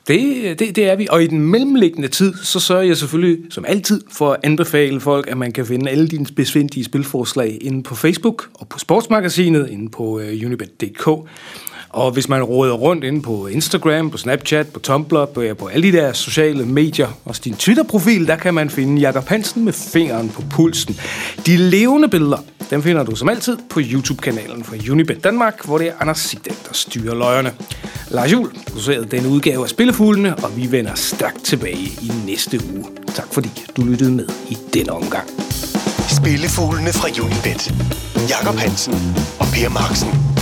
Det, 0.08 0.58
det, 0.58 0.76
det 0.76 0.90
er 0.90 0.96
vi. 0.96 1.06
Og 1.10 1.22
i 1.22 1.26
den 1.26 1.40
mellemliggende 1.40 2.08
tid, 2.08 2.34
så 2.42 2.60
sørger 2.60 2.82
jeg 2.82 2.96
selvfølgelig, 2.96 3.38
som 3.50 3.64
altid, 3.68 4.00
for 4.12 4.32
at 4.32 4.40
anbefale 4.42 5.00
folk, 5.00 5.30
at 5.30 5.36
man 5.36 5.52
kan 5.52 5.66
finde 5.66 5.90
alle 5.90 6.08
dine 6.08 6.26
besvindelige 6.36 6.84
spilforslag 6.84 7.58
inde 7.60 7.82
på 7.82 7.94
Facebook 7.94 8.48
og 8.54 8.68
på 8.68 8.78
Sportsmagasinet, 8.78 9.70
inde 9.70 9.90
på 9.90 10.20
øh, 10.20 10.26
uh, 10.26 10.46
unibet.dk. 10.46 11.08
Og 11.92 12.10
hvis 12.10 12.28
man 12.28 12.42
råder 12.42 12.72
rundt 12.72 13.04
inde 13.04 13.22
på 13.22 13.46
Instagram, 13.46 14.10
på 14.10 14.18
Snapchat, 14.18 14.66
på 14.68 14.80
Tumblr, 14.80 15.24
på, 15.24 15.42
ja, 15.42 15.54
på 15.54 15.66
alle 15.66 15.92
de 15.92 15.96
der 15.96 16.12
sociale 16.12 16.66
medier, 16.66 17.08
og 17.24 17.44
din 17.44 17.54
Twitter-profil, 17.54 18.26
der 18.26 18.36
kan 18.36 18.54
man 18.54 18.70
finde 18.70 19.00
Jakob 19.00 19.28
Hansen 19.28 19.64
med 19.64 19.72
fingeren 19.72 20.28
på 20.28 20.42
pulsen. 20.50 21.00
De 21.46 21.56
levende 21.56 22.08
billeder, 22.08 22.38
dem 22.70 22.82
finder 22.82 23.04
du 23.04 23.16
som 23.16 23.28
altid 23.28 23.58
på 23.70 23.80
YouTube-kanalen 23.82 24.64
for 24.64 24.76
Unibet 24.90 25.24
Danmark, 25.24 25.66
hvor 25.66 25.78
det 25.78 25.88
er 25.88 25.92
Anders 26.00 26.18
Sigdal, 26.18 26.54
der 26.68 26.72
styrer 26.72 27.14
løjerne. 27.14 27.52
Lars 28.10 28.32
Juhl 28.32 28.50
producerede 28.66 29.06
denne 29.10 29.28
udgave 29.28 29.62
af 29.62 29.68
Spillefuglene, 29.90 30.36
og 30.36 30.56
vi 30.56 30.72
vender 30.72 30.94
stærkt 30.94 31.44
tilbage 31.44 31.86
i 32.02 32.12
næste 32.26 32.60
uge. 32.74 32.84
Tak 33.14 33.34
fordi 33.34 33.50
du 33.76 33.84
lyttede 33.84 34.10
med 34.10 34.28
i 34.48 34.58
denne 34.74 34.92
omgang. 34.92 35.28
Spillefuglene 36.08 36.92
fra 36.92 37.08
Unibet. 37.24 37.74
Jakob 38.28 38.54
Hansen 38.54 38.94
og 39.40 39.46
Per 39.52 39.68
Marksen. 39.68 40.39